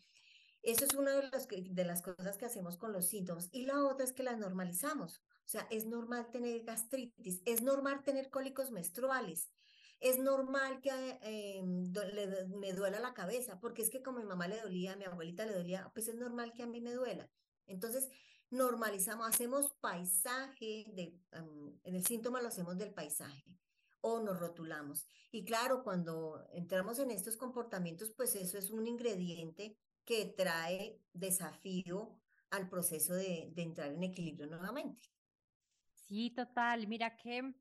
[0.62, 1.30] Eso es una de,
[1.70, 3.48] de las cosas que hacemos con los síntomas.
[3.52, 5.18] Y la otra es que las normalizamos.
[5.18, 9.52] O sea, es normal tener gastritis, es normal tener cólicos menstruales,
[10.00, 10.90] es normal que
[11.22, 15.04] eh, me duela la cabeza, porque es que como mi mamá le dolía, a mi
[15.04, 17.30] abuelita le dolía, pues es normal que a mí me duela.
[17.66, 18.08] Entonces,
[18.50, 21.18] normalizamos, hacemos paisaje, de,
[21.84, 23.44] en el síntoma lo hacemos del paisaje
[24.00, 25.06] o nos rotulamos.
[25.30, 32.18] Y claro, cuando entramos en estos comportamientos, pues eso es un ingrediente que trae desafío
[32.48, 35.08] al proceso de, de entrar en equilibrio nuevamente.
[35.92, 36.86] Sí, total.
[36.88, 37.54] Mira que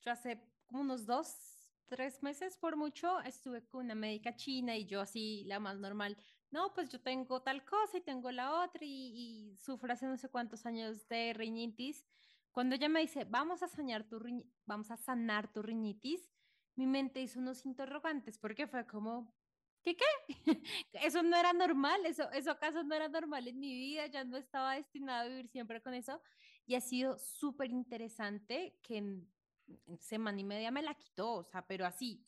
[0.00, 1.55] yo hace como unos dos,
[1.88, 6.16] tres meses por mucho estuve con una médica china y yo así, la más normal,
[6.50, 10.16] no, pues yo tengo tal cosa y tengo la otra y, y sufro hace no
[10.16, 12.06] sé cuántos años de rinitis.
[12.52, 14.20] Cuando ella me dice, vamos a sanar tu,
[14.64, 16.30] vamos a sanar tu rinitis,
[16.74, 19.34] mi mente hizo unos interrogantes porque fue como,
[19.82, 20.04] ¿qué qué?
[20.92, 24.36] eso no era normal, eso, eso acaso no era normal en mi vida, ya no
[24.36, 26.20] estaba destinado a vivir siempre con eso
[26.66, 29.22] y ha sido súper interesante que
[29.98, 32.24] semana y media me la quitó, o sea, pero así.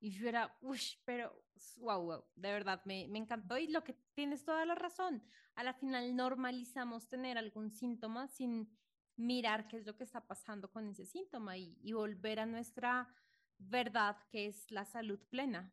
[0.00, 1.32] Y yo era, uff, pero
[1.78, 3.56] wow, wow, de verdad me, me encantó.
[3.58, 5.22] Y lo que tienes toda la razón,
[5.54, 8.68] a la final normalizamos tener algún síntoma sin
[9.16, 13.14] mirar qué es lo que está pasando con ese síntoma y, y volver a nuestra
[13.58, 15.72] verdad, que es la salud plena.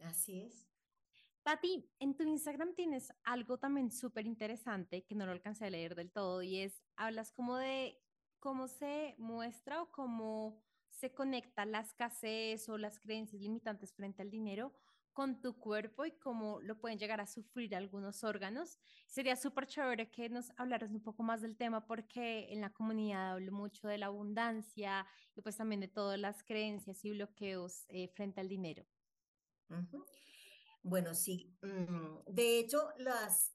[0.00, 0.68] Así es.
[1.42, 5.94] Tati, en tu Instagram tienes algo también súper interesante que no lo alcancé a leer
[5.94, 8.00] del todo y es, hablas como de
[8.42, 14.30] cómo se muestra o cómo se conecta la escasez o las creencias limitantes frente al
[14.30, 14.72] dinero
[15.12, 18.80] con tu cuerpo y cómo lo pueden llegar a sufrir algunos órganos.
[19.06, 23.32] Sería súper chévere que nos hablaras un poco más del tema porque en la comunidad
[23.32, 28.08] hablo mucho de la abundancia y pues también de todas las creencias y bloqueos eh,
[28.08, 28.84] frente al dinero.
[30.82, 31.56] Bueno, sí.
[31.62, 33.52] Mm, de hecho, las,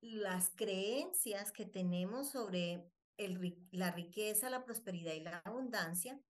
[0.00, 2.90] las creencias que tenemos sobre
[3.72, 6.20] la riqueza, la prosperidad y la abundancia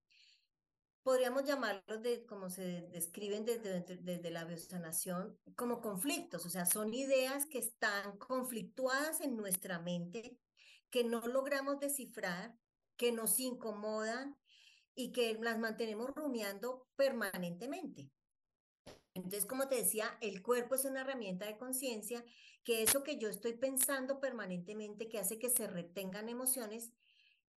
[1.09, 6.93] podríamos llamarlos de, como se describen desde, desde la biosanación, como conflictos, o sea, son
[6.93, 10.37] ideas que están conflictuadas en nuestra mente,
[10.91, 12.55] que no logramos descifrar,
[12.99, 14.37] que nos incomodan
[14.95, 18.11] y que las mantenemos rumiando permanentemente.
[19.25, 22.25] Entonces, como te decía, el cuerpo es una herramienta de conciencia,
[22.65, 26.93] que eso que yo estoy pensando permanentemente, que hace que se retengan emociones,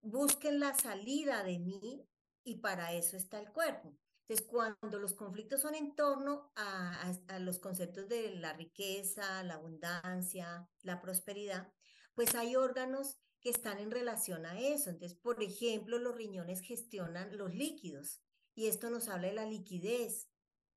[0.01, 2.07] busquen la salida de mí
[2.43, 3.97] y para eso está el cuerpo.
[4.21, 10.69] Entonces, cuando los conflictos son en torno a, los conceptos de la riqueza, la abundancia,
[10.83, 11.71] la prosperidad,
[12.13, 14.89] pues hay órganos que están en relación a eso.
[14.89, 18.21] Entonces, por ejemplo, los riñones gestionan los líquidos
[18.55, 20.30] y esto nos habla de la liquidez.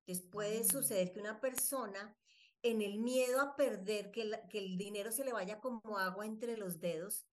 [0.05, 0.67] Entonces, puede mm.
[0.67, 2.15] suceder que una persona
[2.61, 6.57] en el miedo a perder, que, que el dinero se le vaya como agua entre
[6.57, 7.25] los dedos,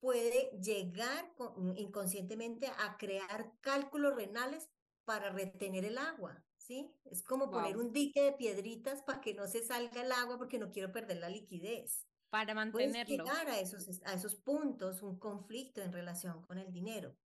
[0.00, 1.32] puede llegar
[1.76, 4.68] inconscientemente a crear cálculos renales
[5.04, 6.92] para retener el agua, ¿sí?
[7.04, 10.58] Es como poner un dique de piedritas para que no se salga el agua porque
[10.58, 12.06] no quiero perder la liquidez.
[12.30, 13.04] Para mantenerlo.
[13.04, 17.16] Puedes llegar a esos, a esos puntos, un conflicto en relación con el dinero.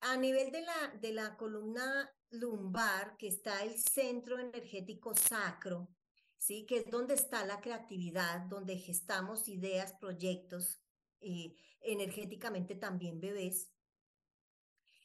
[0.00, 5.88] A nivel de la, de la columna lumbar, que está el centro energético sacro,
[6.36, 6.66] ¿sí?
[6.66, 10.80] Que es donde está la creatividad, donde gestamos ideas, proyectos,
[11.20, 13.70] y energéticamente también bebés.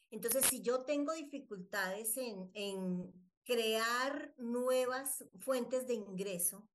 [0.09, 3.13] Entonces, si yo tengo dificultades en, en
[3.43, 6.67] crear nuevas fuentes de ingreso,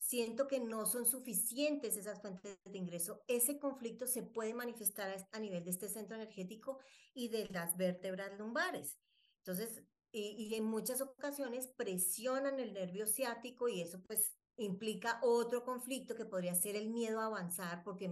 [0.00, 5.38] siento que no son suficientes esas fuentes de ingreso, ese conflicto se puede manifestar a
[5.38, 6.78] nivel de este centro energético
[7.14, 8.98] y de las vértebras lumbares.
[9.38, 15.64] Entonces, y, y, en muchas ocasiones presionan el nervio ciático y eso pues implica otro
[15.64, 18.10] conflicto que podría ser el miedo a avanzar porque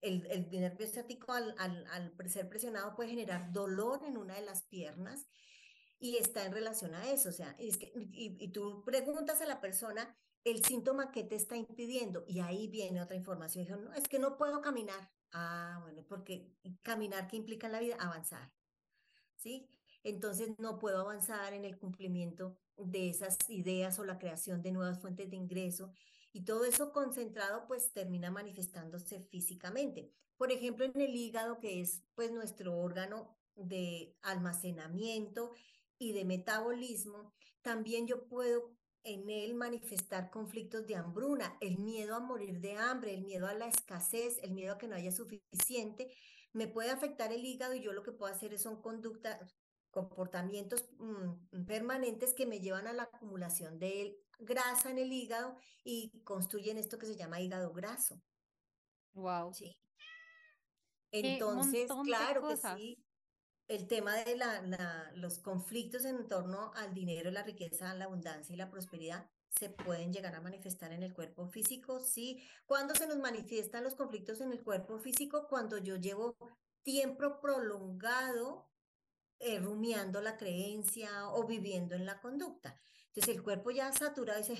[0.00, 4.62] el, el nervio estático al, al, ser presionado puede generar dolor en una de las
[4.66, 5.26] piernas
[5.98, 7.30] y está en relación a eso.
[7.30, 11.36] O sea, es que, y, y tú preguntas a la persona el síntoma que te
[11.36, 13.84] está impidiendo y ahí viene otra información.
[13.84, 15.10] No, es que no puedo caminar.
[15.32, 17.96] Ah, bueno, porque caminar, ¿qué implica en la vida?
[17.98, 18.52] Avanzar.
[19.36, 19.68] ¿Sí?
[20.04, 25.00] Entonces no puedo avanzar en el cumplimiento de esas ideas o la creación de nuevas
[25.00, 25.92] fuentes de ingreso
[26.32, 30.10] y todo eso concentrado pues termina manifestándose físicamente.
[30.36, 35.52] Por ejemplo, en el hígado, que es pues nuestro órgano de almacenamiento
[35.98, 38.74] y de metabolismo, también yo puedo
[39.04, 43.54] en él manifestar conflictos de hambruna, el miedo a morir de hambre, el miedo a
[43.54, 46.14] la escasez, el miedo a que no haya suficiente,
[46.52, 49.54] me puede afectar el hígado y yo lo que puedo hacer son conductas,
[49.90, 56.10] comportamientos mm, permanentes que me llevan a la acumulación de grasa en el hígado y
[56.24, 58.20] construyen esto que se llama hígado graso.
[59.14, 59.52] Wow.
[59.52, 59.76] Sí.
[61.12, 63.04] Entonces, claro que sí,
[63.74, 64.38] el tema de
[65.14, 70.12] los conflictos en torno al dinero, la riqueza, la abundancia y la prosperidad se pueden
[70.12, 72.42] llegar a manifestar en el cuerpo físico, sí.
[72.66, 75.46] ¿Cuándo se nos manifiestan los conflictos en el cuerpo físico?
[75.48, 76.36] Cuando yo llevo
[76.82, 78.70] tiempo prolongado
[79.38, 82.78] eh, rumiando la creencia o viviendo en la conducta.
[83.08, 84.56] Entonces el cuerpo ya saturado dice,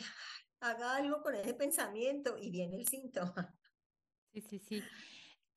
[0.60, 3.58] haga algo con ese pensamiento y viene el síntoma.
[4.32, 4.82] Sí, sí, sí.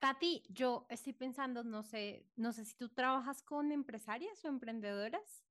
[0.06, 5.42] Tati, yo estoy pensando, no sé, no sé si tú trabajas con empresarias o emprendedoras.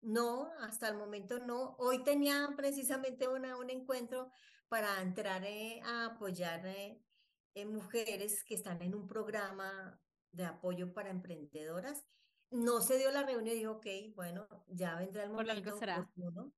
[0.00, 1.76] No, hasta el momento no.
[1.78, 4.30] Hoy tenía precisamente una, un encuentro
[4.68, 10.00] para entrar eh, a apoyar eh, mujeres que están en un programa
[10.32, 12.06] de apoyo para emprendedoras
[12.50, 16.54] no se dio la reunión y dijo, ok, bueno, ya vendrá el momento oportuno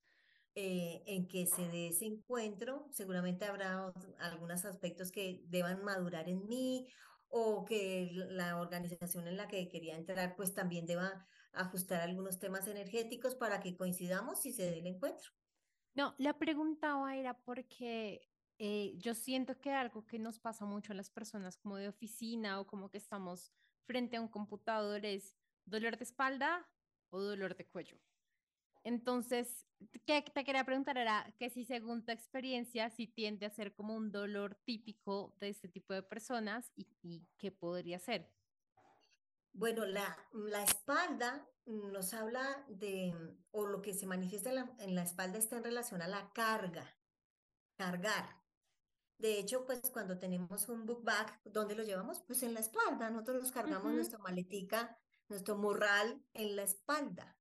[0.54, 2.86] eh, en que se dé ese encuentro.
[2.90, 6.88] Seguramente habrá algunos aspectos que deban madurar en mí
[7.28, 12.66] o que la organización en la que quería entrar pues también deba ajustar algunos temas
[12.66, 15.30] energéticos para que coincidamos y se dé el encuentro.
[15.94, 18.28] No, la preguntaba era porque
[18.58, 22.60] eh, yo siento que algo que nos pasa mucho a las personas como de oficina
[22.60, 23.52] o como que estamos
[23.86, 26.68] frente a un computador es dolor de espalda
[27.10, 27.98] o dolor de cuello.
[28.84, 29.66] Entonces,
[30.06, 33.94] ¿qué te quería preguntar era que si según tu experiencia, si tiende a ser como
[33.94, 38.32] un dolor típico de este tipo de personas y, y qué podría ser.
[39.52, 43.14] Bueno, la, la, espalda nos habla de,
[43.50, 46.32] o lo que se manifiesta en la, en la espalda está en relación a la
[46.32, 46.86] carga,
[47.76, 48.40] cargar.
[49.18, 52.20] De hecho, pues cuando tenemos un book bag, ¿dónde lo llevamos?
[52.20, 53.10] Pues en la espalda.
[53.10, 57.36] Nosotros nos cargamos nuestra maletica, nuestro morral en la espalda.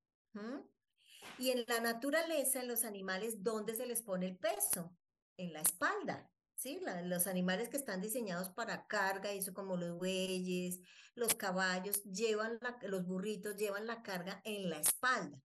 [1.40, 4.96] Y en la naturaleza, en los animales, ¿dónde se les pone el peso?
[5.38, 6.30] En la espalda.
[6.60, 6.82] ¿sí?
[7.06, 10.80] los animales que están diseñados para carga, eso como los bueyes,
[11.16, 15.42] los caballos, llevan los burritos llevan la carga en la espalda.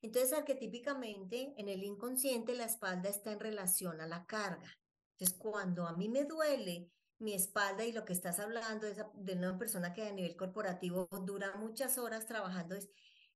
[0.00, 4.78] Entonces, arquetípicamente, en el inconsciente, la espalda está en relación a la carga.
[5.12, 9.32] Entonces, cuando a mí me duele mi espalda y lo que estás hablando es de
[9.34, 12.88] una persona que a nivel corporativo dura muchas horas trabajando, es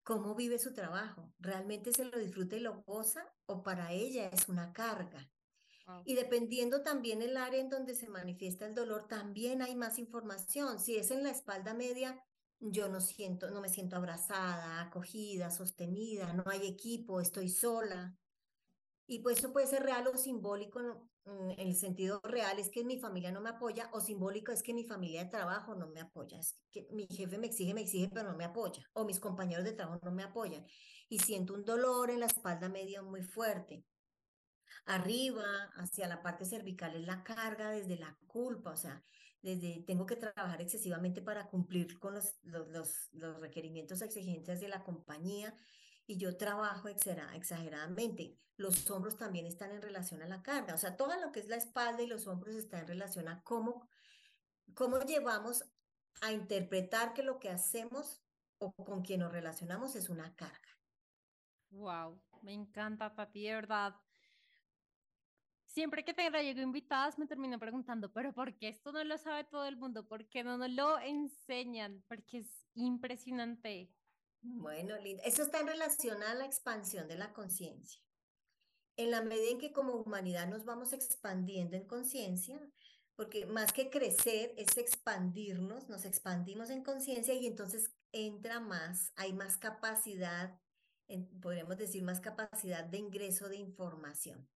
[0.07, 1.34] cómo vive su trabajo.
[1.40, 5.28] ¿Realmente se lo disfruta y lo goza o para ella es una carga?
[6.04, 10.78] Y dependiendo también el área en donde se manifiesta el dolor, también hay más información.
[10.78, 12.22] Si es en la espalda media,
[12.61, 18.16] yo no siento, no me siento abrazada, acogida, sostenida, no hay equipo, estoy sola.
[19.07, 20.80] Y pues eso puede ser real o simbólico,
[21.24, 24.62] mm, en el sentido real es que mi familia no me apoya, o simbólico es
[24.62, 27.82] que mi familia de trabajo no me apoya, es que mi jefe me exige, me
[27.82, 30.66] exige, pero no me apoya, o mis compañeros de trabajo no me apoyan.
[31.09, 33.84] Y siento un dolor en la espalda media muy fuerte.
[34.86, 35.44] Arriba,
[35.76, 39.02] hacia la parte cervical, es la carga desde la culpa, o sea,
[39.42, 44.82] desde tengo que trabajar excesivamente para cumplir con los, los, los, requerimientos, exigencias de la
[44.82, 45.54] compañía
[46.07, 48.38] y yo trabajo exageradamente.
[48.57, 51.48] Los hombros también están en relación a la carga, o sea, todo lo que es
[51.48, 53.88] la espalda y los hombros está en relación a cómo,
[54.74, 55.64] cómo llevamos
[56.22, 58.22] a interpretar que lo que hacemos
[58.59, 60.78] o con quien nos relacionamos es una carga.
[61.70, 63.94] Wow, me encanta, Tati, de verdad
[65.76, 69.44] siempre que te traigo invitadas me termino preguntando, pero ¿por qué esto no lo sabe
[69.44, 70.09] todo el mundo?
[70.09, 72.02] ¿Por qué no nos lo enseñan?
[72.09, 73.90] Porque es impresionante.
[74.43, 78.01] Bueno, Linda, eso está en relación a la expansión de la conciencia.
[78.97, 82.61] En la medida en que como humanidad nos vamos expandiendo en conciencia,
[83.16, 89.32] porque más que crecer es expandirnos, nos expandimos en conciencia y entonces entra más, hay
[89.32, 90.59] más capacidad,
[91.41, 94.49] podríamos decir más capacidad de ingreso de información.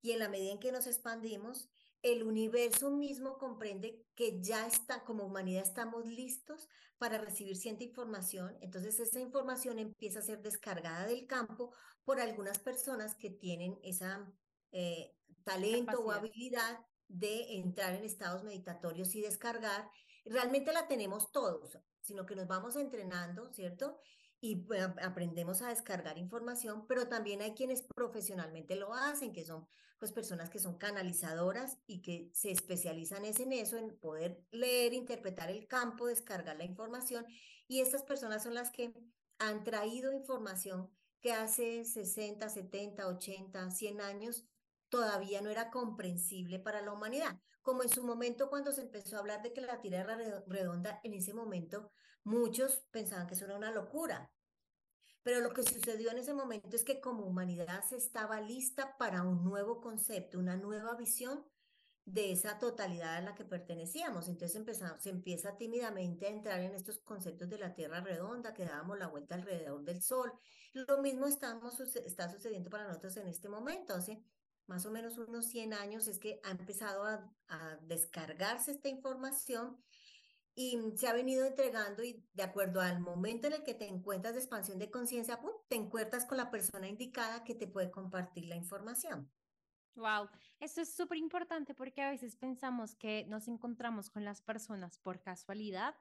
[0.00, 1.68] Y en la medida en que nos expandimos,
[2.02, 6.68] el universo mismo comprende que ya está, como humanidad estamos listos
[6.98, 8.56] para recibir cierta información.
[8.60, 11.72] Entonces esa información empieza a ser descargada del campo
[12.04, 14.30] por algunas personas que tienen esa
[14.72, 16.78] eh, talento o habilidad
[17.08, 19.90] de entrar en estados meditatorios y descargar.
[20.24, 23.98] Realmente la tenemos todos, sino que nos vamos entrenando, ¿cierto?
[24.40, 24.66] Y
[25.02, 29.66] aprendemos a descargar información, pero también hay quienes profesionalmente lo hacen, que son
[29.98, 35.50] pues personas que son canalizadoras y que se especializan en eso, en poder leer, interpretar
[35.50, 37.26] el campo, descargar la información,
[37.66, 38.94] y estas personas son las que
[39.38, 40.88] han traído información
[41.20, 44.46] que hace 60, 70, 80, 100 años
[44.88, 47.38] todavía no era comprensible para la humanidad.
[47.62, 51.00] Como en su momento cuando se empezó a hablar de que la Tierra era redonda,
[51.04, 51.90] en ese momento
[52.24, 54.30] muchos pensaban que eso era una locura.
[55.22, 59.22] Pero lo que sucedió en ese momento es que como humanidad se estaba lista para
[59.22, 61.44] un nuevo concepto, una nueva visión
[62.06, 64.28] de esa totalidad a la que pertenecíamos.
[64.28, 68.64] Entonces empezamos, se empieza tímidamente a entrar en estos conceptos de la Tierra redonda, que
[68.64, 70.32] dábamos la vuelta alrededor del Sol.
[70.72, 73.94] Lo mismo estamos, está sucediendo para nosotros en este momento.
[73.94, 74.24] Hace
[74.68, 79.82] más o menos unos 100 años es que ha empezado a, a descargarse esta información
[80.54, 84.34] y se ha venido entregando y de acuerdo al momento en el que te encuentras
[84.34, 85.38] de expansión de conciencia,
[85.68, 89.30] te encuentras con la persona indicada que te puede compartir la información.
[89.94, 94.98] Wow, eso es súper importante porque a veces pensamos que nos encontramos con las personas
[94.98, 95.94] por casualidad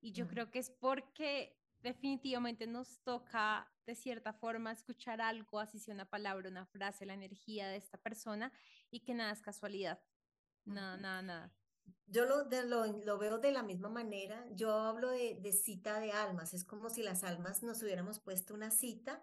[0.00, 5.78] y yo creo que es porque definitivamente nos toca de cierta forma escuchar algo, así
[5.78, 8.50] sea una palabra, una frase, la energía de esta persona
[8.90, 10.00] y que nada es casualidad.
[10.64, 11.54] Nada, nada, nada.
[12.06, 12.44] Yo lo,
[13.04, 14.46] lo, veo de la misma manera.
[14.52, 16.54] Yo hablo de, de, cita de almas.
[16.54, 19.22] Es como si las almas nos hubiéramos puesto una cita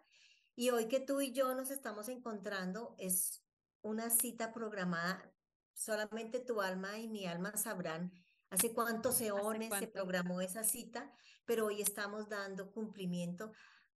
[0.55, 3.43] y hoy que tú y yo nos estamos encontrando es
[3.82, 5.34] una cita programada.
[5.74, 8.14] Solamente tu alma y mi alma sabrán
[8.52, 11.12] hace cuántos eones se programó esa cita,
[11.45, 13.52] pero hoy estamos dando cumplimiento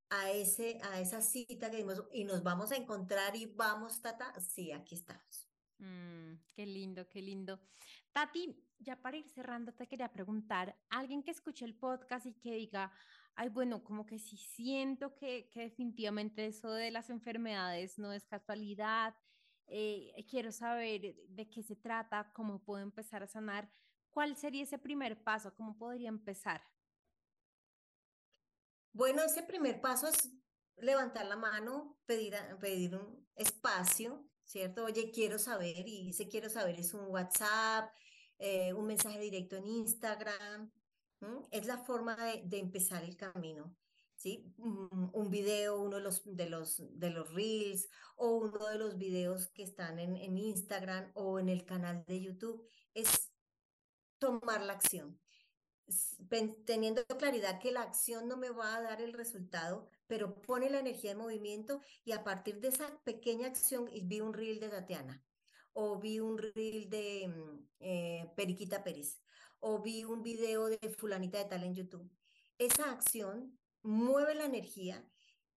[0.10, 4.34] a, ese, a esa cita que dimos y nos vamos a encontrar y vamos, tata.
[4.40, 5.48] Sí, aquí estamos.
[5.78, 7.60] Mm, qué lindo, qué lindo.
[8.14, 12.54] Tati, ya para ir cerrando, te quería preguntar, alguien que escuche el podcast y que
[12.56, 12.94] diga,
[13.36, 18.26] ay, bueno, como que sí siento que, que definitivamente eso de las enfermedades no es
[18.26, 19.14] casualidad,
[19.68, 23.70] eh, quiero saber de qué se trata, cómo puedo empezar a sanar,
[24.16, 25.54] ¿cuál sería ese primer paso?
[25.54, 26.62] ¿Cómo podría empezar?
[28.94, 30.32] Bueno, ese primer paso es
[30.78, 34.86] levantar la mano, pedir, pedir un espacio, ¿cierto?
[34.86, 37.94] Oye, quiero saber, y ese quiero saber es un WhatsApp,
[38.40, 40.72] eh, un mensaje directo en Instagram.
[41.52, 43.76] Es la forma de, de, empezar el camino.
[44.16, 44.54] ¿Sí?
[44.58, 48.98] Un, un video, uno de los, de, los, de los reels o uno de los
[48.98, 53.25] videos que están en, en Instagram o en el canal de YouTube, es
[54.26, 55.20] tomar la acción
[56.66, 60.80] teniendo claridad que la acción no me va a dar el resultado, pero pone la
[60.80, 65.24] energía en movimiento y a partir de esa pequeña acción vi un reel de Tatiana
[65.74, 69.22] o vi un reel de mm, eh, Periquita Pérez
[69.60, 72.10] o vi un video de fulanita de tal en YouTube.
[72.58, 75.08] Esa acción mueve la energía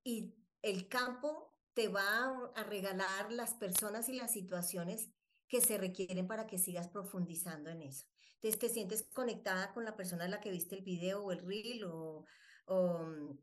[0.05, 5.11] y el campo te va a regalar las personas y las situaciones
[5.47, 8.07] que se requieren para que sigas profundizando en eso.
[8.41, 11.45] Entonces te sientes conectada con la persona a la que viste el video o el
[11.45, 12.25] reel o,
[12.67, 13.37] o,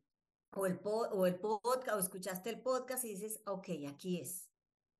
[0.51, 4.49] o el, o el podcast o escuchaste el podcast y dices, ok, aquí es.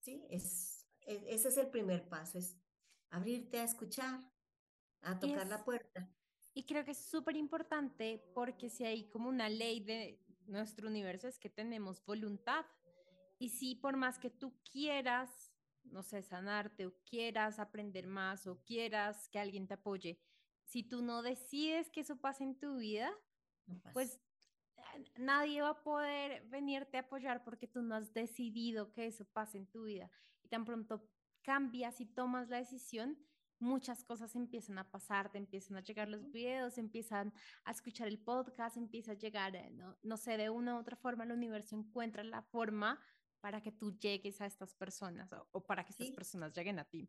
[0.02, 0.26] ¿Sí?
[0.30, 2.58] Es, es ese es el primer paso, es
[3.10, 4.20] abrirte a escuchar,
[5.02, 6.12] a tocar la puerta.
[6.54, 11.30] Y creo que es súper importante porque si hay como una ley de nuestro universo
[11.30, 12.66] es que tenemos voluntad.
[13.40, 15.55] Y si por más que tú quieras
[15.92, 20.20] no sé, sanarte o quieras aprender más o quieras que alguien te apoye,
[20.66, 23.12] si tú no decides que eso pase en tu vida,
[23.94, 24.20] pues
[24.78, 29.26] eh, nadie va a poder venirte a apoyar porque tú no has decidido que eso
[29.26, 30.10] pase en tu vida.
[30.44, 31.08] Y tan pronto
[31.42, 33.18] cambias y tomas la decisión,
[33.60, 37.34] muchas cosas empiezan a pasar, te empiezan a llegar los videos, empiezan
[37.64, 40.96] a escuchar el podcast, empieza a llegar, eh, no, no sé, de una u otra
[40.96, 43.00] forma el universo encuentra la forma
[43.46, 47.08] para que tú llegues a estas personas o, para que estas personas lleguen a ti.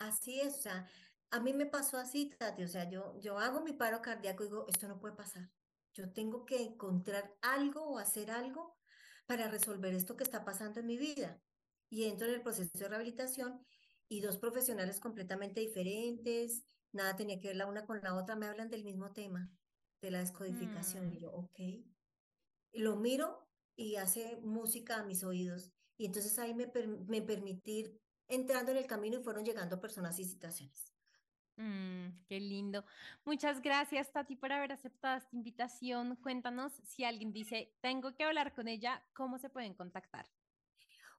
[0.00, 0.90] Así es, o sea,
[1.30, 4.46] a mí me pasó así, Tati, o sea, yo, yo hago mi paro cardíaco y
[4.48, 5.48] digo, esto no puede pasar.
[5.94, 8.80] Yo tengo que encontrar algo o hacer algo
[9.26, 11.40] para resolver esto que está pasando en mi vida.
[11.88, 13.64] Y entro en el proceso de rehabilitación
[14.08, 18.46] y dos profesionales completamente diferentes, nada tenía que ver la una con la otra, me
[18.46, 19.48] hablan del mismo tema,
[20.02, 21.12] de la descodificación.
[21.12, 21.20] Y mm.
[21.20, 21.60] yo, ok.
[22.72, 25.70] Y lo miro y hace música a mis oídos.
[25.96, 26.70] Y entonces ahí me,
[27.06, 27.86] me permití
[28.28, 30.92] entrando en el camino y fueron llegando personas y situaciones.
[31.56, 32.84] Mm, qué lindo.
[33.24, 36.16] Muchas gracias, Tati, por haber aceptado esta invitación.
[36.16, 40.26] Cuéntanos si alguien dice, tengo que hablar con ella, ¿cómo se pueden contactar?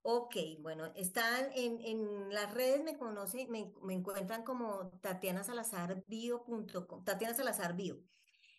[0.04, 6.02] Ok, bueno, están en, en las redes, me conocen, me, me encuentran como Tatiana Salazar
[6.08, 8.02] Bio.com, Tatiana Salazar Bio.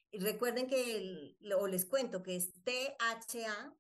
[0.10, 3.76] Y recuerden que, o les cuento que es T-H-A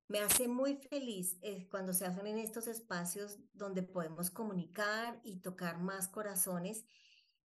[0.08, 5.42] me hace muy feliz eh, cuando se hacen en estos espacios donde podemos comunicar y
[5.42, 6.86] tocar más corazones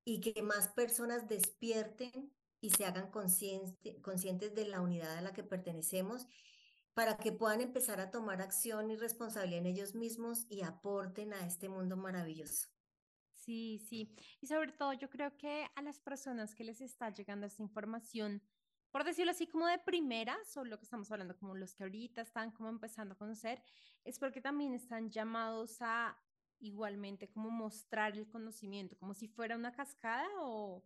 [0.03, 5.43] y que más personas despierten y se hagan conscientes de la unidad a la que
[5.43, 6.27] pertenecemos
[6.93, 11.45] para que puedan empezar a tomar acción y responsabilidad en ellos mismos y aporten a
[11.45, 12.67] este mundo maravilloso.
[13.33, 14.15] Sí, sí.
[14.41, 18.43] Y sobre todo yo creo que a las personas que les está llegando esta información,
[18.91, 22.21] por decirlo así como de primera, sobre lo que estamos hablando, como los que ahorita
[22.21, 23.63] están como empezando a conocer,
[24.03, 26.17] es porque también están llamados a
[26.59, 30.85] igualmente como mostrar el conocimiento, como si fuera una cascada o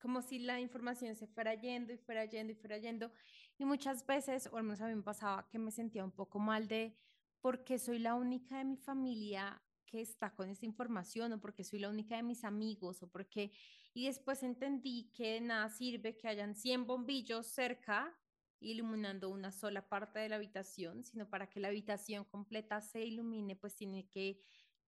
[0.00, 3.12] como si la información se fuera yendo y fuera yendo y fuera yendo.
[3.58, 6.38] Y muchas veces, o al menos a mí me pasaba que me sentía un poco
[6.38, 6.96] mal de
[7.40, 11.78] porque soy la única de mi familia que está con esta información o porque soy
[11.78, 13.52] la única de mis amigos o porque...
[13.92, 18.18] Y después entendí que nada sirve que hayan 100 bombillos cerca
[18.60, 23.56] iluminando una sola parte de la habitación, sino para que la habitación completa se ilumine,
[23.56, 24.40] pues tiene que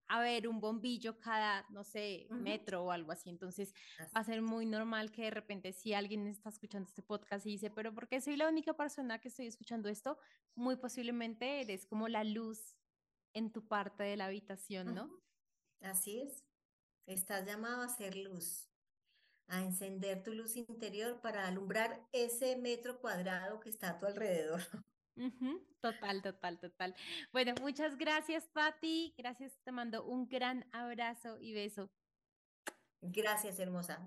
[0.09, 3.30] haber un bombillo cada, no sé, metro o algo así.
[3.30, 7.46] Entonces va a ser muy normal que de repente si alguien está escuchando este podcast
[7.46, 10.18] y dice, pero ¿por qué soy la única persona que estoy escuchando esto?
[10.54, 12.76] Muy posiblemente eres como la luz
[13.32, 15.11] en tu parte de la habitación, ¿no?
[15.80, 16.44] Así es.
[17.07, 18.68] Estás llamado a ser luz
[19.48, 24.61] a encender tu luz interior para alumbrar ese metro cuadrado que está a tu alrededor.
[25.81, 26.95] Total, total, total.
[27.33, 29.14] Bueno, muchas gracias, Patti.
[29.17, 31.91] Gracias, te mando un gran abrazo y beso.
[33.01, 34.07] Gracias, hermosa.